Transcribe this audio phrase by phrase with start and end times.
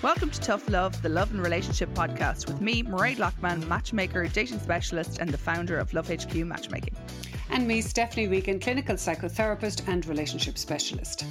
[0.00, 4.60] Welcome to Tough Love, the love and relationship podcast with me, Mairead Loughman, matchmaker, dating
[4.60, 6.94] specialist, and the founder of Love HQ Matchmaking.
[7.50, 11.24] And me, Stephanie Wiegand, clinical psychotherapist and relationship specialist.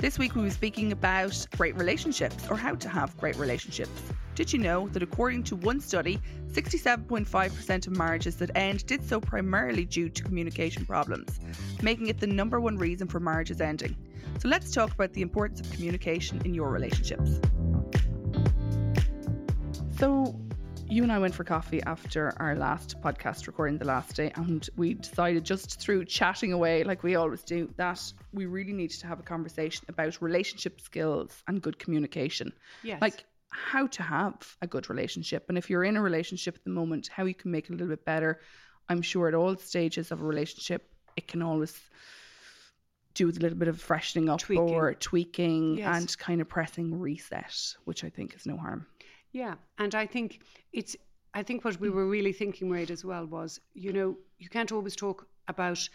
[0.00, 4.02] This week we were speaking about great relationships or how to have great relationships.
[4.34, 6.18] Did you know that according to one study,
[6.50, 11.38] 67.5% of marriages that end did so primarily due to communication problems,
[11.82, 13.94] making it the number one reason for marriages ending?
[14.38, 17.38] So let's talk about the importance of communication in your relationships.
[19.98, 20.34] So,
[20.88, 24.68] you and I went for coffee after our last podcast recording the last day, and
[24.76, 29.06] we decided just through chatting away, like we always do, that we really needed to
[29.06, 32.52] have a conversation about relationship skills and good communication.
[32.82, 33.00] Yes.
[33.00, 35.44] Like how to have a good relationship.
[35.48, 37.72] And if you're in a relationship at the moment, how you can make it a
[37.72, 38.40] little bit better.
[38.88, 41.78] I'm sure at all stages of a relationship, it can always
[43.14, 44.74] do with a little bit of freshening up Tweaking.
[44.74, 46.00] or tweaking Yes.
[46.00, 48.86] and kind of pressing reset, which I think is no harm.
[49.32, 50.40] Yeah, and I think
[50.72, 50.96] it's.
[51.34, 54.70] I think what we were really thinking, right, as well, was you know you can't
[54.72, 55.88] always talk about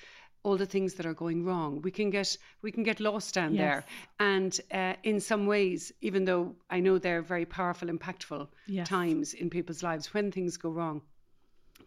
[0.43, 1.81] all the things that are going wrong.
[1.81, 3.59] We can get we can get lost down Yes.
[3.61, 3.85] there,
[4.19, 8.87] and uh, in some ways, even though I know they're very powerful, impactful Yes.
[8.87, 11.01] times in people's lives when things go wrong,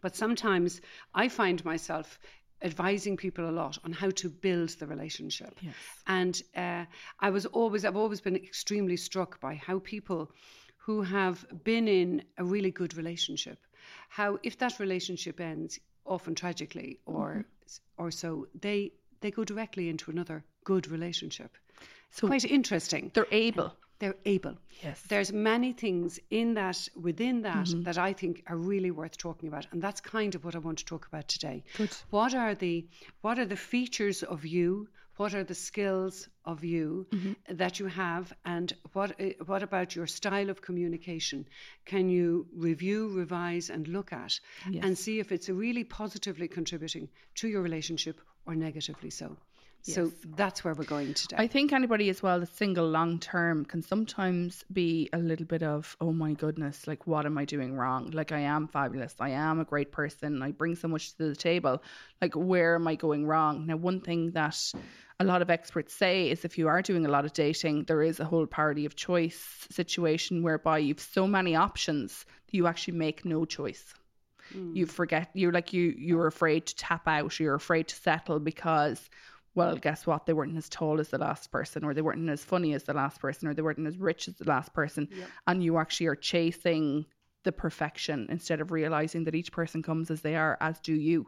[0.01, 0.81] but sometimes
[1.15, 2.19] I find myself
[2.63, 5.59] advising people a lot on how to build the relationship.
[5.61, 5.75] Yes.
[6.07, 6.85] And uh,
[7.19, 10.31] I was always, I've always been extremely struck by how people
[10.77, 13.59] who have been in a really good relationship,
[14.09, 17.45] how if that relationship ends, often tragically or
[17.97, 21.57] or so, they they go directly into another good relationship.
[22.11, 23.11] So- quite interesting.
[23.15, 23.73] They're able.
[24.01, 24.57] They're able.
[24.83, 25.01] Yes.
[25.09, 27.83] There's many things in that, within that, Mm-hmm.
[27.85, 30.79] that I think are really worth talking about, and that's kind of what I want
[30.79, 31.63] to talk about today.
[31.77, 31.91] Good.
[32.11, 32.87] What are the
[33.21, 34.89] What are the features of you?
[35.17, 37.57] What are the skills of you Mm-hmm.
[37.57, 41.45] that you have, and what uh, What about your style of communication?
[41.85, 44.41] Can you review, revise, and look at,
[44.83, 49.37] and see if it's really positively contributing to your relationship or negatively so?
[49.83, 51.37] So that's where we're going today.
[51.39, 55.63] I think anybody as well that's single long term can sometimes be a little bit
[55.63, 58.11] of, oh my goodness, like what am I doing wrong?
[58.11, 59.15] Like I am fabulous.
[59.21, 60.43] I am a great person.
[60.43, 61.83] I bring so much to the table.
[62.21, 63.67] Like where am I going wrong?
[63.67, 64.59] Now, one thing that
[65.19, 68.03] a lot of experts say is if you are doing a lot of dating, there
[68.03, 72.99] is a whole paradox of choice situation whereby you've so many options that you actually
[72.99, 73.95] make no choice
[74.55, 74.77] mm.
[74.77, 79.09] you forget you're like you you're afraid to tap out you're afraid to settle because
[79.55, 82.45] well guess what they weren't as tall as the last person or they weren't as
[82.45, 85.09] funny as the last person or they weren't as rich as the last person
[85.47, 87.05] and you actually are chasing
[87.43, 91.27] the perfection instead of realizing that each person comes as they are as do you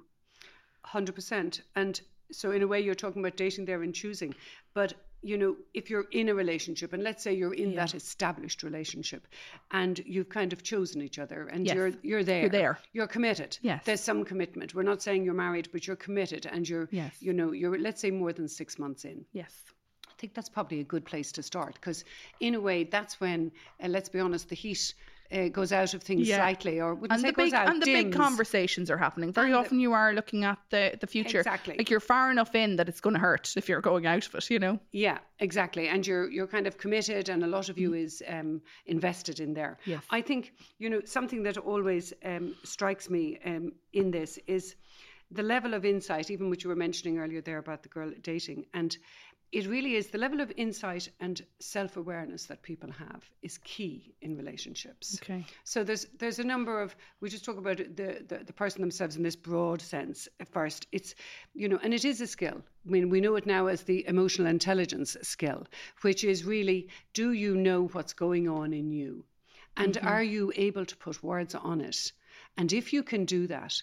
[0.85, 1.63] Hundred percent.
[1.77, 2.01] And
[2.31, 4.35] so, in a way, you're talking about dating there and choosing.
[4.75, 8.63] But you know, if you're in a relationship, and let's say you're in that established
[8.63, 9.27] relationship,
[9.71, 11.75] and you've kind of chosen each other, and Yes.
[11.77, 12.79] you're you're there, You're there.
[12.93, 13.57] you're committed.
[13.63, 13.85] Yes.
[13.85, 14.75] there's some commitment.
[14.75, 17.15] We're not saying you're married, but you're committed, and you're, Yes.
[17.21, 19.25] you know, you're let's say more than six months in.
[19.33, 19.53] yes
[20.09, 22.05] I think that's probably a good place to start because,
[22.39, 23.51] in a way, that's when,
[23.83, 24.95] uh, let's be honest, the heat
[25.33, 26.37] uh, goes out of things Yeah.
[26.37, 29.47] slightly, or and say the goes big out, and the big conversations are happening very
[29.49, 31.75] And the- often you are looking at the the future Exactly.
[31.79, 34.35] like you're far enough in that it's going to hurt if you're going out of
[34.35, 35.89] it you know Yeah, exactly.
[35.89, 39.55] And you're you're kind of committed, and a lot of you is um, invested in
[39.55, 39.79] there.
[39.81, 39.91] Mm-hmm.
[39.91, 40.03] Yes.
[40.11, 44.77] I think you know something that always um, strikes me um, in this is
[45.35, 48.67] the level of insight, even what you were mentioning earlier there about the girl dating,
[48.75, 48.99] and
[49.53, 54.15] it really is the level of insight and self awareness that people have is key
[54.23, 55.19] in relationships.
[55.23, 55.45] Okay.
[55.65, 59.17] So there's there's a number of we just talk about the, the the person themselves
[59.17, 60.87] in this broad sense at first.
[60.91, 61.15] It's
[61.55, 62.63] you know, and it is a skill.
[62.87, 65.67] I mean, we know it now as the emotional intelligence skill,
[66.01, 69.25] which is really do you know what's going on in you,
[69.77, 70.09] and mm-hmm.
[70.09, 72.13] are you able to put words on it?
[72.57, 73.83] And if you can do that,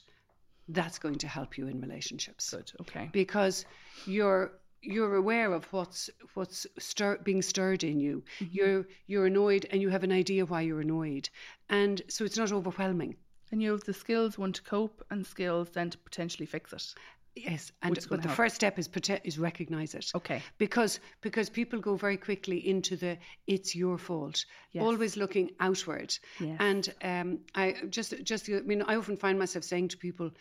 [0.68, 3.66] that's going to help you in relationships good okay because
[4.06, 4.52] you're
[4.82, 8.24] you're aware of what's what's stir, being stirred in you.
[8.40, 8.46] Mm-hmm.
[8.52, 11.30] You're you're annoyed and you have an idea why you're annoyed,
[11.70, 13.16] and so it's not overwhelming.
[13.52, 16.94] and you have the skills one to cope and skills then to potentially fix it
[17.36, 18.36] Yes, and but the help.
[18.36, 20.12] first step is prote- is recognize it.
[20.16, 20.42] Okay.
[20.58, 23.18] Because because people go very quickly into the
[23.48, 24.84] it's your fault, Yes.
[24.84, 26.18] always looking outward.
[26.40, 26.58] Yes.
[26.60, 30.32] And um, I just just I mean I often find myself saying to people,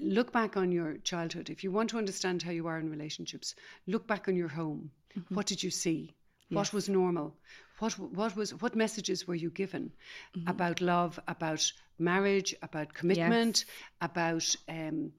[0.00, 1.50] look back on your childhood.
[1.50, 3.54] If you want to understand how you are in relationships,
[3.86, 4.90] look back on your home.
[5.18, 5.34] Mm-hmm.
[5.34, 6.14] What did you see?
[6.50, 7.34] What was normal?
[7.80, 9.90] What what was what messages were you given
[10.36, 10.48] Mm-hmm.
[10.48, 13.64] about love, about marriage, about commitment,
[14.00, 15.12] about um,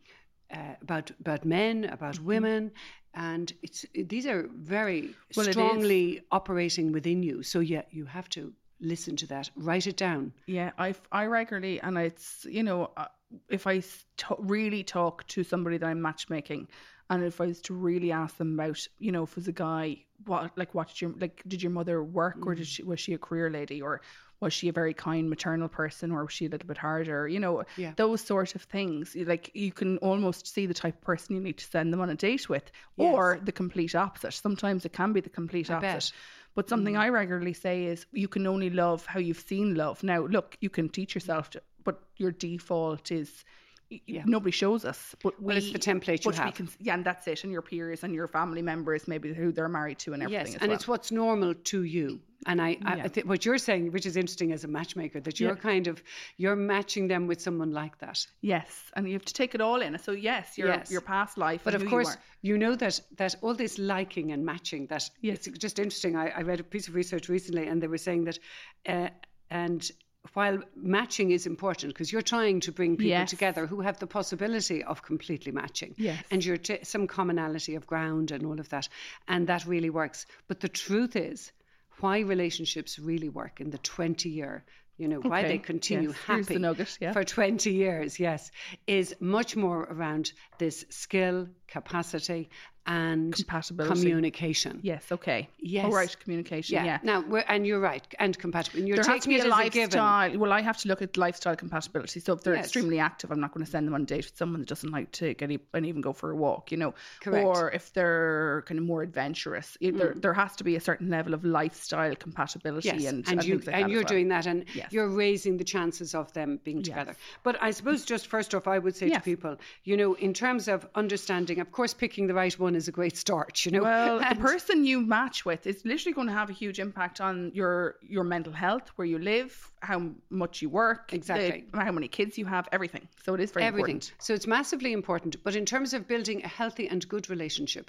[0.52, 2.72] uh, about about men, about women,
[3.14, 5.14] and it's these are very Mm-hmm.
[5.36, 7.44] Well, strongly operating within you.
[7.44, 10.32] So yeah, you have to listen to that, write it down.
[10.46, 13.08] Yeah, I, I regularly, and it's, you know, uh,
[13.50, 13.80] if I
[14.18, 16.68] to- really talk to somebody that I'm matchmaking,
[17.10, 19.52] and if I was to really ask them about, you know, if it was a
[19.52, 23.00] guy, what, like, what did your, like, did your mother work, or did she, was
[23.00, 24.02] she a career lady, or
[24.40, 27.40] was she a very kind maternal person, or was she a little bit harder, you
[27.40, 27.94] know, Yeah.
[27.96, 29.16] those sort of things.
[29.16, 32.10] Like, you can almost see the type of person you need to send them on
[32.10, 33.14] a date with, Yes.
[33.14, 34.34] or the complete opposite.
[34.34, 36.12] Sometimes it can be the complete I opposite.
[36.12, 36.12] bet.
[36.56, 37.00] But something mm.
[37.00, 40.04] I regularly say is you can only love how you've seen love.
[40.04, 43.44] Now, look, you can teach yourself to, but your default is
[43.90, 44.24] Yeah.
[44.26, 45.16] nobody shows us.
[45.24, 46.54] But we, Well, it's the template you have.
[46.56, 47.44] can, yeah, and that's it.
[47.44, 50.58] And your peers and your family members, maybe who they're married to and everything Yes,
[50.62, 50.76] and well.
[50.76, 52.20] it's what's normal to you.
[52.46, 53.04] And I, I, Yeah.
[53.06, 55.72] I think what you're saying, which is interesting as a matchmaker, that you're Yeah.
[55.72, 56.04] kind of
[56.38, 58.28] you're matching them with someone like that.
[58.42, 59.98] yes, and you have to take it all in.
[60.00, 60.92] So yes, your Yes.
[60.92, 64.32] your past life, But of who you course, you, know that that all this liking
[64.34, 65.48] and matching that Yes.
[65.48, 66.16] it's just interesting.
[66.16, 68.40] I, I read a piece of research recently, and they were saying that,
[68.86, 69.10] uh,
[69.50, 69.90] and
[70.34, 73.30] while matching is important because you're trying to bring people Yes.
[73.30, 76.24] together who have the possibility of completely matching, Yes.
[76.32, 78.90] and you're t- some commonality of ground and all of that,
[79.28, 80.26] and that really works.
[80.48, 81.52] But the truth is,
[82.00, 84.64] why relationships really work in the 20 year.
[85.00, 87.14] You know, why they continue yes, here's the happy nugget, yeah.
[87.14, 88.50] for 20 years, yes,
[88.88, 92.50] is much more around this skill, capacity,
[92.88, 94.00] and Compatibility.
[94.02, 94.80] communication.
[94.82, 95.50] Yes, okay.
[95.60, 95.86] Yes.
[95.86, 96.76] All right, communication.
[96.76, 96.86] Yeah.
[96.86, 97.00] Yeah.
[97.04, 98.88] Now, we're, and you're right, and compatibility.
[98.88, 100.38] You're there has to be a as a lifestyle.
[100.38, 102.20] Well, I have to look at lifestyle compatibility.
[102.22, 102.66] So if they're Yes.
[102.66, 104.90] extremely active, I'm not going to send them on a date with someone that doesn't
[104.92, 106.72] like to get e- and even go for a walk.
[106.72, 107.46] You know, Correct.
[107.46, 110.22] or if they're kind of more adventurous, it- there mm.
[110.22, 112.88] there has to be a certain level of lifestyle compatibility.
[112.88, 114.08] Yes, and and, you like and you're well.
[114.08, 114.92] doing that, and Yes.
[114.94, 117.16] you're raising the chances of them being together.
[117.44, 120.68] But I suppose just first off, I would say to people, you know, in terms
[120.70, 123.66] of understanding, of course, picking the right one is a great start.
[123.66, 126.80] You know, Well, the person you match with is literally going to have a huge
[126.88, 129.52] impact on your your mental health, where you live,
[129.92, 130.00] how
[130.44, 131.66] much you work, the- Exactly.
[131.88, 133.06] how many kids you have, everything.
[133.26, 133.98] So it is very everything.
[133.98, 134.26] important.
[134.26, 135.34] So it's massively important.
[135.44, 137.86] But in terms of building a healthy and good relationship,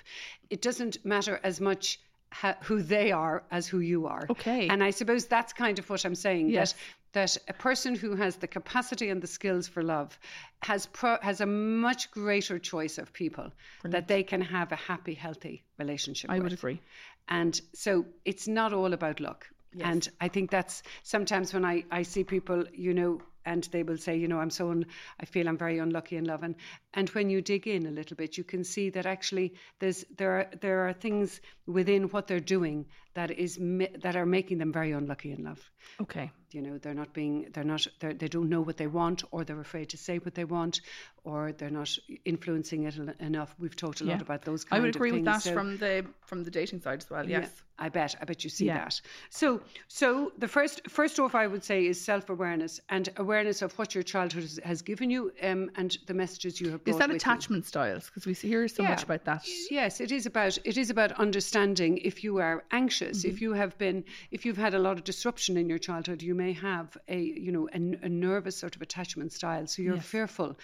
[0.50, 2.00] it doesn't matter as much
[2.32, 4.26] ha- who they are as who you are.
[4.30, 4.68] Okay.
[4.68, 6.50] And I suppose that's kind of what I'm saying.
[6.50, 6.74] Yes.
[7.12, 10.18] That a person who has the capacity and the skills for love
[10.62, 13.50] has pro- has a much greater choice of people
[13.84, 16.42] that they can have a happy, healthy relationship I with.
[16.44, 16.80] would agree.
[17.28, 19.46] And so it's not all about luck.
[19.80, 23.98] And I think that's sometimes when I, I see people, you know, and they will
[23.98, 24.86] say, you know, I'm so, un-
[25.20, 26.42] I feel I'm very unlucky in love.
[26.42, 26.56] And,
[26.94, 30.32] and when you dig in a little bit, you can see that actually there's, there
[30.32, 32.86] are, there are things within what they're doing
[33.18, 33.58] that is,
[34.04, 35.60] that are making them very unlucky in love.
[36.00, 36.30] Okay.
[36.52, 39.44] You know, they're not being, they're not, they're, they don't know what they want, or
[39.44, 40.80] they're afraid to say what they want,
[41.24, 41.90] or they're not
[42.24, 43.54] influencing it enough.
[43.58, 44.22] We've talked a lot Yeah.
[44.28, 44.78] about those kinds of things.
[44.78, 47.26] I would agree with that So- from the from the dating side as well.
[47.28, 47.62] yeah, Yes.
[47.78, 48.14] I bet.
[48.20, 48.78] I bet you see Yeah.
[48.84, 49.00] that.
[49.30, 53.94] So, so the first, first off, I would say is self-awareness and awareness of what
[53.94, 56.80] your childhood has, has given you, um, and the messages you have.
[56.86, 57.16] Is that with you.
[57.16, 58.04] attachment styles?
[58.06, 59.42] Because we hear so much about that.
[59.70, 63.28] Yes, it is about it is about understanding if you are anxious, Mm-hmm.
[63.28, 66.34] if you have been if you've had a lot of disruption in your childhood, you
[66.34, 69.66] may have a you know a, a nervous sort of attachment style.
[69.66, 70.04] So you're Yes.
[70.04, 70.56] fearful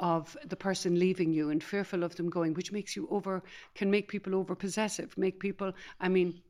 [0.00, 3.42] of the person leaving you and fearful of them going, which makes you over
[3.74, 6.42] can make people over possessive, make people I mean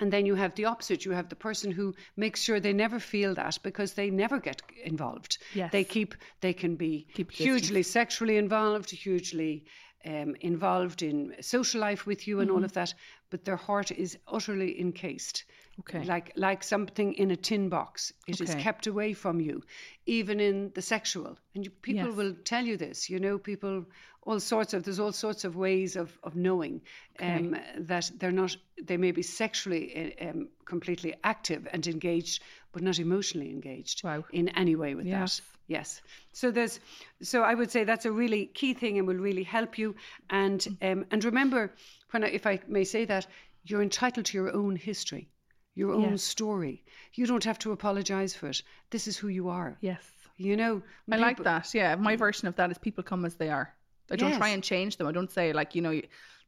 [0.00, 1.04] and then you have the opposite.
[1.04, 4.60] You have the person who makes sure they never feel that because they never get
[4.84, 5.38] involved.
[5.54, 5.70] Yes.
[5.70, 9.66] They keep, they can be Keep hugely sexually involved, hugely
[10.06, 12.56] um, involved in social life with you and Mm-hmm.
[12.58, 12.94] all of that,
[13.30, 15.44] but their heart is utterly encased.
[15.80, 16.04] Okay.
[16.04, 18.12] Like like something in a tin box.
[18.26, 18.62] It is Okay.
[18.62, 19.62] kept away from you,
[20.06, 21.36] even in the sexual.
[21.54, 22.16] And you, people Yes.
[22.16, 23.10] will tell you this.
[23.10, 23.84] You know, people
[24.22, 26.82] all sorts of there's all sorts of ways of of knowing
[27.20, 27.56] um,
[27.88, 28.56] that they're not.
[28.82, 32.42] They may be sexually uh, um, completely active and engaged,
[32.74, 34.24] but not emotionally engaged Wow.
[34.32, 35.38] in any way with Yes.
[35.40, 35.46] that.
[35.66, 36.02] Yes.
[36.32, 36.80] So there's
[37.22, 39.94] so I would say that's a really key thing and will really help you.
[40.28, 41.72] And um, and remember,
[42.10, 43.26] when I, if I may say that,
[43.64, 45.28] you're entitled to your own history,
[45.74, 46.22] your own Yes.
[46.22, 46.84] story.
[47.14, 48.62] You don't have to apologize for it.
[48.90, 49.78] This is who you are.
[49.80, 50.02] Yes.
[50.36, 50.82] You know.
[51.12, 51.72] I like that.
[51.74, 51.94] Yeah.
[51.96, 53.68] My version of that is people come as they are.
[54.10, 55.06] I don't try and change them.
[55.06, 56.00] I don't say like, you know,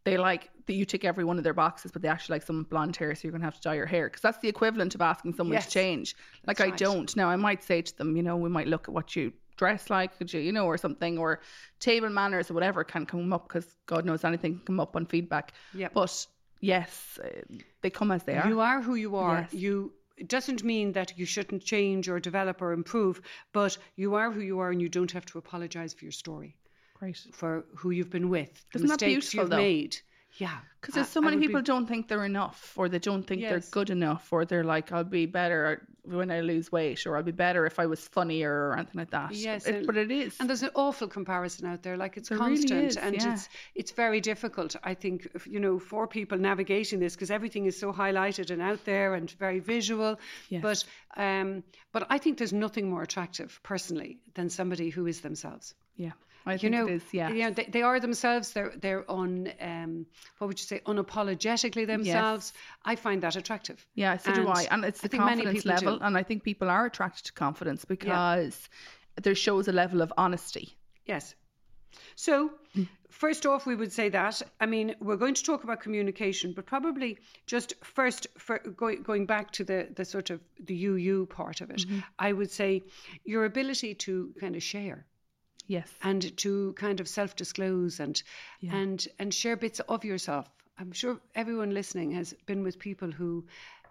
[0.06, 2.62] they like that you tick every one of their boxes, but they actually like some
[2.64, 5.00] blonde hair, so you're gonna have to dye your hair because that's the equivalent of
[5.00, 5.66] asking someone Yes.
[5.66, 6.16] to change.
[6.46, 6.78] Like That's I right.
[6.78, 7.16] don't.
[7.16, 9.90] Now I might say to them, you know, we might look at what you dress
[9.90, 11.40] like, could you, you know, or something, or
[11.80, 15.06] table manners or whatever can come up because God knows anything can come up on
[15.06, 15.52] feedback.
[15.75, 15.92] Yep.
[15.94, 16.26] But
[16.60, 17.18] yes,
[17.82, 18.48] they come as they are.
[18.48, 19.40] You are who you are.
[19.40, 19.54] Yes.
[19.54, 23.20] You it doesn't mean that you shouldn't change or develop or improve,
[23.52, 26.56] but you are who you are and you don't have to apologize for your story,
[26.98, 27.18] Great.
[27.32, 29.56] for who you've been with, the Isn't that mistakes beautiful, you've though?
[29.56, 29.96] made.
[30.38, 30.58] Yeah.
[30.80, 33.26] Because there's so I many would be- people don't think they're enough, or they don't
[33.26, 37.16] think they're good enough, or they're like, I'll be better when I lose weight, or
[37.16, 39.32] I'll be better if I was funnier or anything like that.
[39.34, 40.36] Yes, It- and- but it is.
[40.38, 41.96] And there's an awful comparison out there.
[41.96, 43.32] Like it's There really constant, is, and yeah.
[43.32, 44.76] it's it's very difficult.
[44.84, 48.84] I think you know for people navigating this because everything is so highlighted and out
[48.84, 50.20] there and very visual.
[50.50, 50.62] Yes.
[50.62, 50.84] But
[51.20, 55.74] um, but I think there's nothing more attractive personally than somebody who is themselves.
[55.96, 56.12] yeah,
[56.46, 57.02] I You think know, it is.
[57.12, 58.52] Yeah, you know, they, they are themselves.
[58.52, 60.06] They're they're on um,
[60.38, 62.52] what would you say, unapologetically themselves.
[62.84, 63.84] I find that attractive.
[63.94, 64.62] Yeah, so do And I.
[64.70, 65.86] And it's the confidence people do.
[65.86, 65.98] level.
[66.02, 68.68] And I think people are attracted to confidence because
[69.20, 70.76] there shows a level of honesty.
[71.04, 71.34] Yes.
[72.14, 72.50] So,
[73.10, 74.42] first off, we would say that.
[74.60, 79.26] I mean, we're going to talk about communication, but probably just first, for going, going
[79.26, 81.84] back to the, the sort of the UU part of it,
[82.18, 82.82] I would say
[83.24, 85.06] your ability to kind of share
[85.66, 85.92] Yes.
[86.02, 88.23] and to kind of self disclose and,
[88.70, 90.49] and, and share bits of yourself.
[90.78, 93.44] I'm sure everyone listening has been with people who,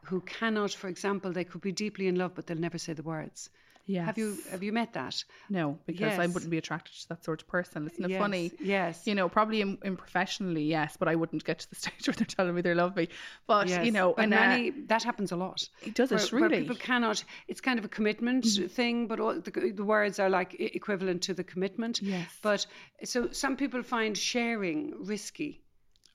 [0.03, 3.03] who cannot, for example, they could be deeply in love, but they'll never say the
[3.03, 3.50] words.
[3.88, 4.06] Yes.
[4.08, 5.24] Have you have you met that?
[5.50, 7.86] No, because I wouldn't be attracted to that sort of person.
[7.88, 8.51] Isn't it Yes, funny?
[8.60, 9.06] Yes.
[9.06, 12.15] You know, probably in, in professionally, yes, but I wouldn't get to the stage where
[12.15, 13.10] they're telling me they love me.
[13.48, 15.68] But you know, but and uh, that happens a lot.
[15.84, 16.62] it does Where, it where really.
[16.62, 17.24] people cannot.
[17.48, 21.34] It's kind of a commitment thing, but all the, the words are like equivalent to
[21.34, 22.01] the commitment.
[22.01, 22.27] Yes.
[22.42, 22.65] But
[23.04, 25.62] so some people find sharing risky.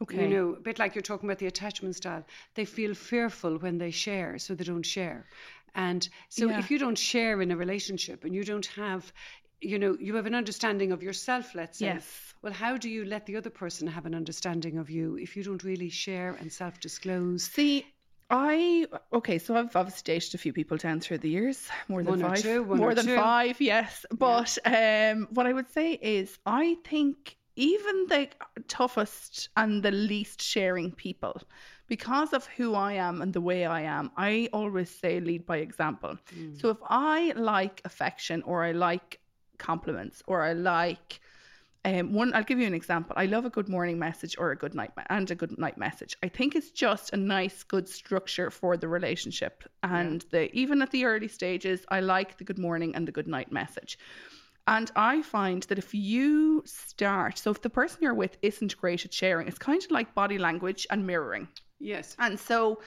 [0.03, 0.23] Okay.
[0.23, 2.25] You know, a bit like you're talking about the attachment style.
[2.55, 5.27] They feel fearful when they share, so they don't share.
[5.75, 6.59] And so Yeah.
[6.59, 9.13] if you don't share in a relationship and you don't have,
[9.61, 11.87] you know, you have an understanding of yourself, let's say.
[11.87, 12.35] Yes.
[12.43, 15.43] Well, how do you let the other person have an understanding of you if you
[15.45, 17.45] don't really share and self disclose?
[17.45, 17.87] See,
[18.31, 22.13] I okay, so I've obviously dated a few people down through the years, more than
[22.13, 23.17] One or five, two, one more or than two.
[23.17, 24.07] five, yes.
[24.13, 28.29] But um, what I would say is, I think even the
[28.69, 31.43] toughest and the least sharing people,
[31.87, 35.59] because of who I am and the way I am, I always say lead by
[35.59, 36.17] example.
[36.59, 39.21] So if I like affection or I like
[39.59, 41.21] compliments or I like
[41.85, 43.15] um, one, I'll give you an example.
[43.17, 45.79] I love a good morning message or a good night me- and a good night
[45.79, 46.15] message.
[46.23, 49.65] I think it's just a nice, good structure for the relationship.
[49.83, 53.29] And the even at the early stages, I like the good morning and the good
[53.29, 53.99] night message.
[54.67, 59.05] And I find that if you start, so if the person you're with isn't great
[59.05, 61.49] at sharing, it's kind of like body language and mirroring.
[61.79, 62.15] Yes.
[62.19, 62.81] And so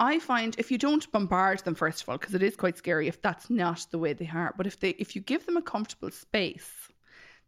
[0.00, 3.08] I find if you don't bombard them first of all, because it is quite scary
[3.08, 4.52] if that's not the way they are.
[4.56, 6.70] But if they if you give them a comfortable space,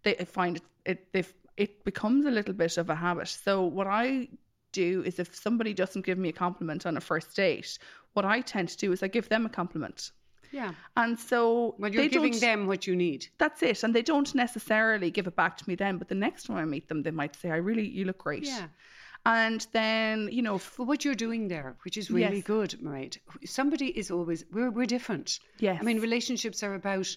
[0.04, 1.24] they find it it they
[1.56, 3.28] it becomes a little bit of a habit.
[3.28, 4.28] So what I
[4.72, 7.78] do is if somebody doesn't give me a compliment on a first date,
[8.12, 10.12] what I tend to do is I give them a compliment.
[10.56, 10.72] Yeah.
[11.02, 13.20] And so Well, you're they giving them what you need.
[13.42, 13.82] that's it.
[13.84, 16.64] And they don't necessarily give it back to me then, but the next time I
[16.64, 18.44] meet them, they might say, I really, you look great.
[18.44, 18.68] Yeah.
[19.24, 22.44] And then, you know, f- But what you're doing there, which is really Yes.
[22.54, 25.28] good, Mairead, somebody is always, we're, we're different.
[25.58, 25.78] yes.
[25.80, 27.08] I mean, relationships are about,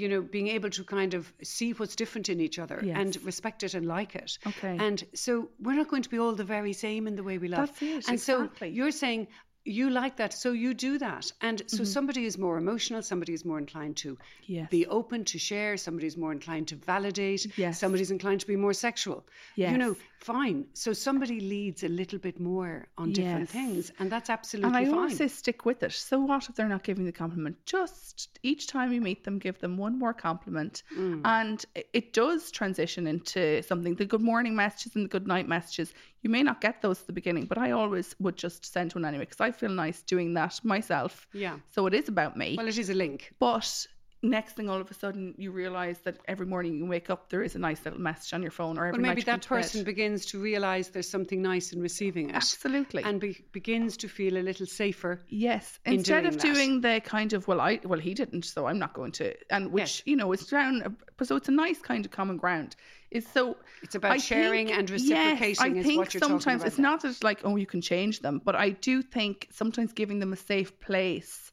[0.00, 2.96] you know, being able to kind of see what's different in each other Yes.
[3.00, 4.38] and respect it and like it.
[4.46, 4.76] Okay.
[4.86, 7.48] And so we're not going to be all the very same in the way we
[7.48, 7.68] love.
[7.80, 9.26] That's it, And so you're saying
[9.64, 11.32] you like that, so you do that.
[11.40, 11.84] And so Mm-hmm.
[11.84, 14.68] somebody is more emotional, somebody is more inclined to Yes.
[14.70, 17.78] be open to share, somebody's more inclined to validate, Yes.
[17.80, 19.24] somebody's inclined to be more sexual.
[19.56, 20.66] You know, fine.
[20.74, 23.52] So somebody leads a little bit more on different Yes.
[23.52, 24.98] things, and that's absolutely And I fine.
[24.98, 25.92] always say stick with it.
[25.92, 27.56] So what if they're not giving the compliment?
[27.66, 30.82] Just each time you meet them, give them one more compliment.
[30.96, 31.22] Mm.
[31.24, 33.94] And it does transition into something.
[33.94, 35.92] The good morning messages and the good night messages,
[36.24, 39.04] you may not get those at the beginning, but I always would just send one
[39.04, 41.26] anyway because I feel nice doing that myself.
[41.34, 41.58] yeah.
[41.74, 42.54] So it is about me.
[42.56, 43.32] Well, it is a link.
[43.38, 43.86] but
[44.24, 47.42] next thing all of a sudden you realize that every morning you wake up there
[47.42, 49.56] is a nice little message on your phone or every Well, maybe that to bed.
[49.56, 52.34] person begins to realize there's something nice in receiving it.
[52.36, 55.20] absolutely And be- begins to feel a little safer.
[55.28, 56.54] Yes, in instead doing of that.
[56.54, 59.70] doing the kind of well, I well he didn't, so I'm not going to, and
[59.72, 60.02] which Yes.
[60.06, 62.76] you know it's down, so it's a nice kind of common ground.
[63.10, 66.20] Is so It's about I sharing think- and yes, reciprocating I is think what you're
[66.20, 66.82] talking sometimes it's there.
[66.82, 70.32] not that like oh you can change them, but I do think sometimes giving them
[70.32, 71.52] a safe place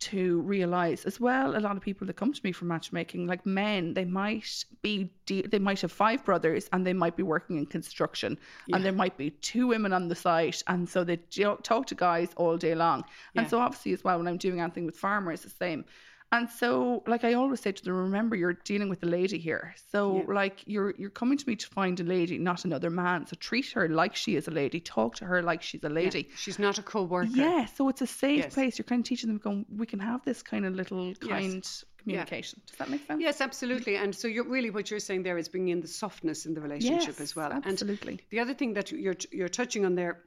[0.00, 1.56] to realize as well.
[1.56, 5.10] A lot of people that come to me for matchmaking, like men, they might be
[5.26, 8.38] de- they might have five brothers and they might be working in construction,
[8.72, 11.16] and there might be two women on the site, and so they
[11.62, 13.04] talk to guys all day long.
[13.36, 15.84] And so obviously as well, when I'm doing anything with farmers, the same.
[16.32, 19.74] And so, like I always say to them, remember you're dealing with a lady here.
[19.90, 20.34] So, Yeah.
[20.34, 23.26] like you're you're coming to me to find a lady, not another man.
[23.26, 24.78] So treat her like she is a lady.
[24.78, 25.94] Talk to her like she's a Yeah.
[25.94, 26.28] lady.
[26.36, 27.30] She's not a co-worker.
[27.34, 28.54] Yeah, so it's a safe Yes.
[28.54, 28.78] place.
[28.78, 31.66] You're kind of teaching them, going, we can have this kind of little kind
[31.98, 32.60] communication.
[32.66, 33.20] Does that make sense?
[33.20, 33.96] Yes, absolutely.
[33.96, 36.60] And so you're really what you're saying there is bringing in the softness in the
[36.60, 37.52] relationship Yes, as well.
[37.52, 38.12] absolutely.
[38.12, 40.22] And the other thing that you're you're touching on there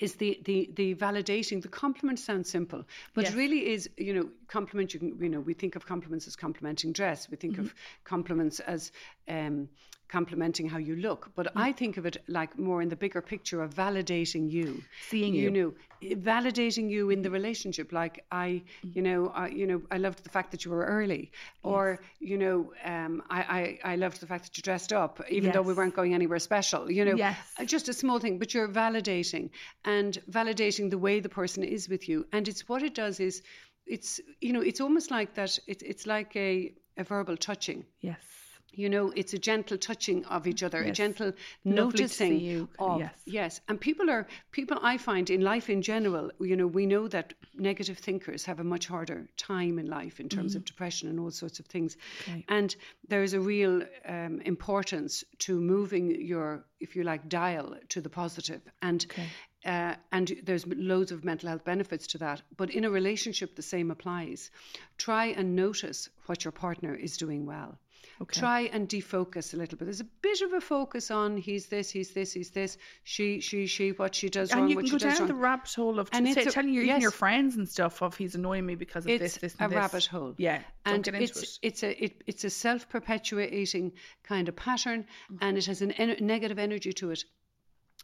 [0.00, 3.34] is the the the validating the compliment sounds simple but Yes.
[3.34, 6.92] really is you know compliment you can you know we think of compliments as complimenting
[6.92, 8.04] dress we think of Mm-hmm.
[8.04, 8.92] compliments as
[9.28, 9.68] um
[10.08, 13.62] complimenting how you look but i think of it like more in the bigger picture
[13.62, 14.82] of validating you.
[15.08, 15.50] Seeing you you.
[15.50, 15.74] know
[16.16, 20.30] validating you in the relationship like i you know I, you know i loved the
[20.30, 21.32] fact that you were early.
[21.62, 25.52] Or you know um I, I i loved the fact that you dressed up even
[25.52, 27.16] though we weren't going anywhere special you know?
[27.16, 27.38] Yes.
[27.58, 29.50] uh, just a small thing but you're validating
[29.84, 32.26] and validating the way the person is with you.
[32.32, 33.42] And it's what it does is
[33.86, 37.84] it's you know it's almost like that it's it's like a a verbal touching.
[38.00, 38.43] Yes.
[38.76, 41.32] You know it's a gentle touching of each other a gentle
[41.64, 43.14] Lovely noticing of Yes.
[43.26, 47.08] yes and people are people i find in life in general you know we know
[47.08, 51.20] that negative thinkers have a much harder time in life in terms of depression and
[51.20, 52.32] all sorts of things Mm-hmm.
[52.32, 52.44] Okay.
[52.48, 52.76] and
[53.08, 58.60] there's a real um, importance to moving your if you like dial to the positive
[58.82, 59.28] and Okay.
[59.64, 62.42] uh, and there's loads of mental health benefits to that.
[62.56, 64.50] But in a relationship, the same applies.
[64.98, 67.78] Try and notice what your partner is doing well.
[68.22, 68.38] Okay.
[68.40, 69.86] Try and defocus a little bit.
[69.86, 73.66] There's a bit of a focus on he's this, he's this, he's this, she, she,
[73.66, 75.36] she, what she does wrong, And you what can she go does down wrong.
[75.36, 78.02] the rabbit hole of And t- it's a- telling your, even your friends and stuff
[78.02, 79.76] of he's annoying me because of it's this, this, a and this.
[79.76, 80.34] rabbit hole.
[80.38, 81.58] Yeah, don't and get into it's it.
[81.62, 83.92] it's a it, it's a self-perpetuating
[84.22, 85.38] kind of pattern, Mm.
[85.40, 87.24] and it has a en- negative energy to it.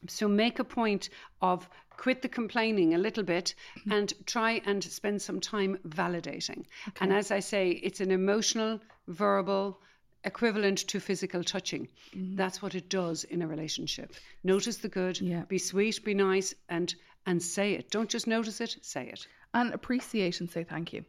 [0.08, 1.10] So make a point
[1.42, 3.92] of quit the complaining a little bit Mm-hmm.
[3.92, 6.64] and try and spend some time validating.
[7.00, 9.80] And as I say, it's an emotional, verbal
[10.24, 11.88] equivalent to physical touching.
[12.14, 12.36] Mm-hmm.
[12.36, 14.12] That's what it does in a relationship.
[14.44, 15.44] Notice the good, Yeah.
[15.44, 16.94] be sweet, be nice and
[17.26, 17.90] and say it.
[17.90, 19.26] Don't just notice it, say it.
[19.52, 21.04] and appreciate and say thank you.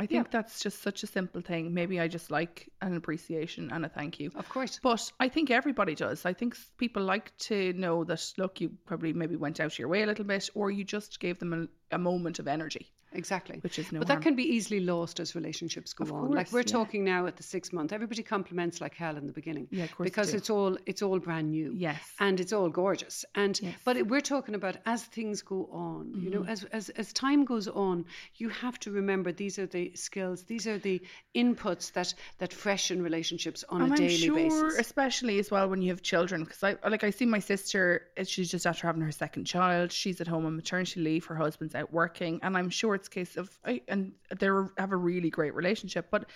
[0.00, 1.72] I think that's just such a simple thing.
[1.72, 4.32] Maybe I just like an appreciation and a thank you.
[4.34, 4.80] Of course.
[4.82, 6.26] But I think everybody does.
[6.26, 9.86] I think people like to know that, look, you probably maybe went out of your
[9.88, 13.58] way a little bit or you just gave them a, a moment of energy, Exactly.
[13.62, 14.18] which is no but harm.
[14.20, 16.30] that can be easily lost as relationships go Of on.
[16.30, 16.64] like we're yeah.
[16.78, 19.68] talking now at the six month, everybody compliments like hell in the beginning.
[19.70, 21.72] Yeah, of course Because it's all it's all brand new.
[21.74, 22.00] Yes.
[22.20, 23.24] And it's all gorgeous.
[23.34, 23.70] And Yes.
[23.72, 23.80] Mm-hmm.
[23.84, 27.44] but it- we're talking about as things go on, you know, as, as as time
[27.44, 28.04] goes on,
[28.36, 31.00] you have to remember these are the skills, these are the
[31.34, 34.78] inputs that that freshen relationships on and a I'm daily sure, basis.
[34.78, 38.02] especially as well when you have children, because I like I see my sister.
[38.18, 39.92] uh, She's just after having her second child.
[39.92, 41.24] She's at home on maternity leave.
[41.26, 44.46] Her husband's out working, and I'm sure case of I, and they
[44.78, 46.26] have a really great relationship, but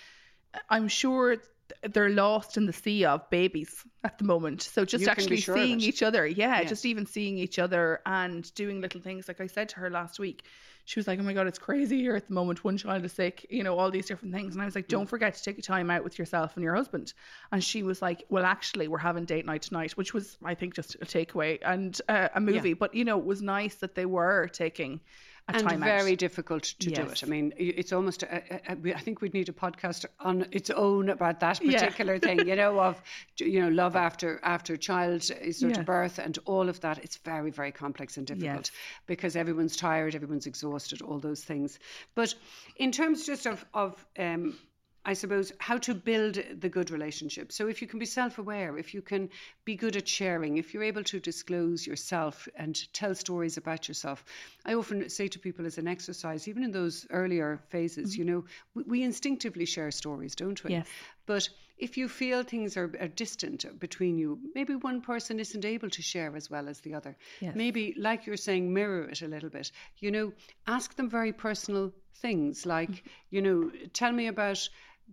[0.69, 1.37] I'm sure
[1.83, 4.61] they're lost in the sea of babies at the moment.
[4.63, 8.51] So just You actually sure seeing each other, yeah, just even seeing each other and
[8.55, 9.27] doing little things.
[9.27, 10.43] Like I said to her last week,
[10.85, 12.63] she was like, "Oh my god, it's crazy here at the moment.
[12.63, 14.89] One child is sick, you know, all these different things." And I was like, Mm.
[14.89, 17.13] "Don't forget to take a time out with yourself and your husband."
[17.51, 20.73] And she was like, "Well, actually, we're having date night tonight," which was, I think,
[20.73, 22.73] just a takeaway and uh, a movie.
[22.73, 25.01] But you know, it was nice that they were taking
[25.55, 27.23] and time very difficult to do it.
[27.23, 28.23] I mean, it's almost.
[28.23, 31.79] A, a, a, I think we'd need a podcast on its own about that Yeah.
[31.79, 32.47] particular thing.
[32.47, 33.01] You know, of
[33.37, 35.77] you know, love after after child uh, sort Yes.
[35.79, 36.97] of birth and all of that.
[37.03, 38.71] It's very very complex and difficult Yes.
[39.07, 41.79] because everyone's tired, everyone's exhausted, all those things.
[42.15, 42.33] But
[42.75, 44.57] in terms just of of um,
[45.05, 47.51] I suppose, how to build the good relationship.
[47.53, 49.29] So, if you can be self aware, if you can
[49.69, 54.25] be good at sharing, if you're able to disclose yourself and tell stories about yourself,
[54.65, 58.19] I often say to people as an exercise, even in those earlier phases, mm-hmm.
[58.19, 60.71] you know, we, we instinctively share stories, don't we?
[60.71, 60.87] Yes.
[61.27, 65.91] But if you feel things are, are distant between you, maybe one person isn't able
[65.91, 67.15] to share as well as the other.
[67.39, 67.55] Yes.
[67.55, 69.71] Maybe, like you're saying, mirror it a little bit.
[69.99, 70.33] You know,
[70.65, 73.35] ask them very personal things like, mm-hmm.
[73.35, 74.67] you know, tell me about.